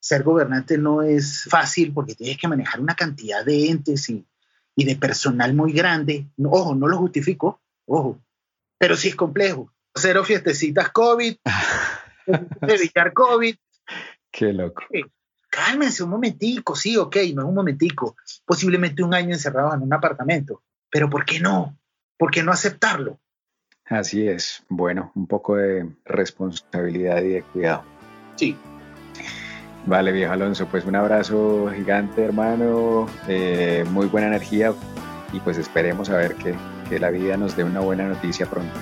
[0.00, 4.24] Ser gobernante no es fácil porque tienes que manejar una cantidad de entes y,
[4.76, 6.28] y de personal muy grande.
[6.44, 8.20] ojo, no lo justifico, ojo,
[8.78, 9.72] pero sí es complejo.
[9.94, 11.36] Cero fiestecitas COVID,
[12.62, 13.56] evitar COVID.
[14.30, 14.84] Qué loco.
[15.50, 19.92] Cálmense un momentico, sí, ok, no es un momentico, posiblemente un año encerrado en un
[19.92, 21.78] apartamento, pero ¿por qué no?
[22.18, 23.18] ¿por qué no aceptarlo?
[23.86, 24.62] Así es.
[24.68, 27.84] Bueno, un poco de responsabilidad y de cuidado.
[28.36, 28.54] Sí.
[29.86, 33.06] Vale, viejo Alonso, pues un abrazo gigante, hermano.
[33.28, 34.74] Eh, muy buena energía
[35.32, 36.54] y pues esperemos a ver que,
[36.90, 38.78] que la vida nos dé una buena noticia pronto.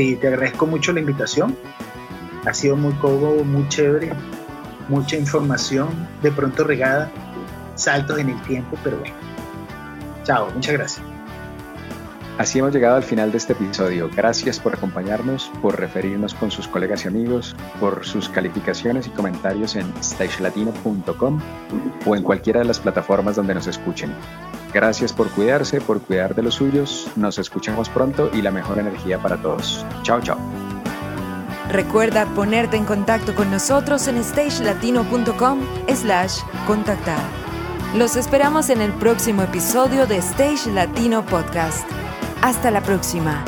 [0.00, 1.54] Sí, te agradezco mucho la invitación.
[2.46, 4.10] Ha sido muy cómodo, muy chévere,
[4.88, 5.90] mucha información,
[6.22, 7.10] de pronto regada,
[7.74, 9.14] saltos en el tiempo, pero bueno.
[10.24, 11.06] Chao, muchas gracias.
[12.38, 14.08] Así hemos llegado al final de este episodio.
[14.16, 19.76] Gracias por acompañarnos, por referirnos con sus colegas y amigos, por sus calificaciones y comentarios
[19.76, 21.40] en stagelatino.com
[22.06, 24.14] o en cualquiera de las plataformas donde nos escuchen.
[24.72, 27.08] Gracias por cuidarse, por cuidar de los suyos.
[27.16, 29.84] Nos escuchamos pronto y la mejor energía para todos.
[30.02, 30.38] Chao, chao.
[31.70, 35.60] Recuerda ponerte en contacto con nosotros en stagelatino.com
[35.94, 37.20] slash contactar.
[37.96, 41.84] Los esperamos en el próximo episodio de Stage Latino Podcast.
[42.42, 43.44] Hasta la próxima.